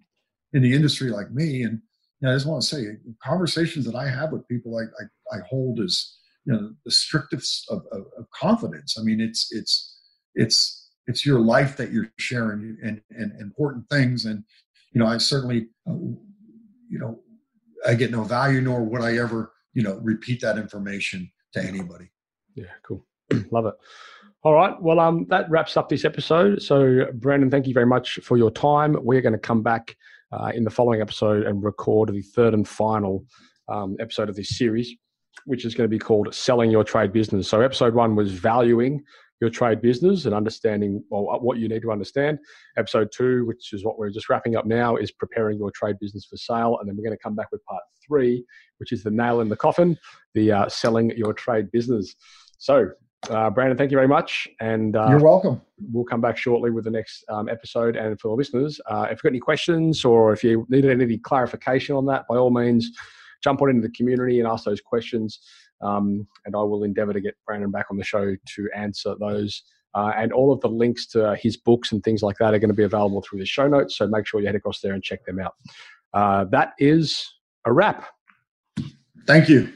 [0.55, 1.62] in the industry like me.
[1.62, 1.80] And
[2.20, 2.84] you know, I just want to say,
[3.22, 4.88] conversations that I have with people, like
[5.32, 6.14] I hold as
[6.44, 8.96] you know the strictest of, of, of confidence.
[8.98, 9.98] I mean, it's it's
[10.34, 10.78] it's
[11.09, 14.26] it's your life that you're sharing and, and important things.
[14.26, 14.44] And,
[14.92, 17.18] you know, I certainly, uh, you know,
[17.86, 22.10] I get no value nor would I ever, you know, repeat that information to anybody.
[22.55, 23.06] Yeah, cool.
[23.50, 23.74] Love it.
[24.42, 24.80] All right.
[24.80, 26.62] Well, um, that wraps up this episode.
[26.62, 28.96] So, Brandon, thank you very much for your time.
[29.00, 29.96] We're going to come back
[30.30, 33.24] uh, in the following episode and record the third and final
[33.68, 34.94] um, episode of this series,
[35.47, 37.48] which is going to be called Selling Your Trade Business.
[37.48, 39.02] So, episode one was valuing
[39.40, 42.39] your trade business and understanding well, what you need to understand.
[42.77, 46.24] Episode two, which is what we're just wrapping up now, is preparing your trade business
[46.24, 46.78] for sale.
[46.81, 48.44] And then we're going to come back with part three,
[48.78, 49.97] which is the nail in the coffin,
[50.35, 52.15] the uh, selling your trade business.
[52.59, 52.90] So,
[53.31, 54.48] uh, Brandon, thank you very much.
[54.60, 55.60] And uh, you're welcome.
[55.93, 57.97] We'll come back shortly with the next um, episode.
[57.97, 61.19] And for the listeners, uh, if you've got any questions or if you needed any
[61.19, 62.93] clarification on that, by all means,
[63.43, 65.40] jump on into the community and ask those questions.
[65.81, 69.62] Um, and I will endeavor to get Brandon back on the show to answer those.
[69.94, 72.70] Uh, and all of the links to his books and things like that are going
[72.70, 73.97] to be available through the show notes.
[73.97, 75.55] So make sure you head across there and check them out.
[76.12, 77.27] Uh, that is
[77.65, 78.06] a wrap.
[79.27, 79.73] Thank you.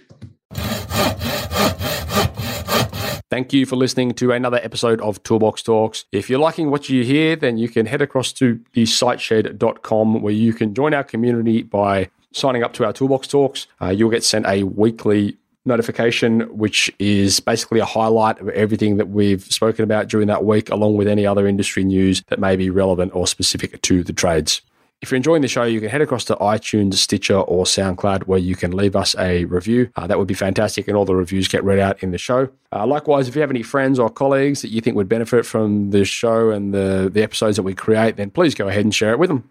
[3.31, 6.05] Thank you for listening to another episode of Toolbox Talks.
[6.13, 10.35] If you're liking what you hear, then you can head across to the siteshed.com where
[10.35, 13.67] you can join our community by signing up to our Toolbox Talks.
[13.81, 19.11] Uh, you'll get sent a weekly notification, which is basically a highlight of everything that
[19.11, 22.71] we've spoken about during that week, along with any other industry news that may be
[22.71, 24.63] relevant or specific to the trades.
[25.01, 28.39] If you're enjoying the show, you can head across to iTunes, Stitcher, or SoundCloud where
[28.39, 29.91] you can leave us a review.
[29.97, 32.49] Uh, that would be fantastic, and all the reviews get read out in the show.
[32.73, 35.91] Uh, likewise, if you have any friends or colleagues that you think would benefit from
[35.91, 39.11] the show and the, the episodes that we create, then please go ahead and share
[39.11, 39.51] it with them.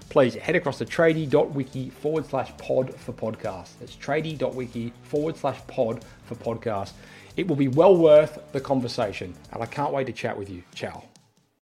[0.11, 3.69] please head across to tradie.wiki forward slash pod for podcast.
[3.79, 6.91] That's tradie.wiki forward slash pod for podcast.
[7.37, 10.63] It will be well worth the conversation, and I can't wait to chat with you.
[10.75, 11.10] Ciao.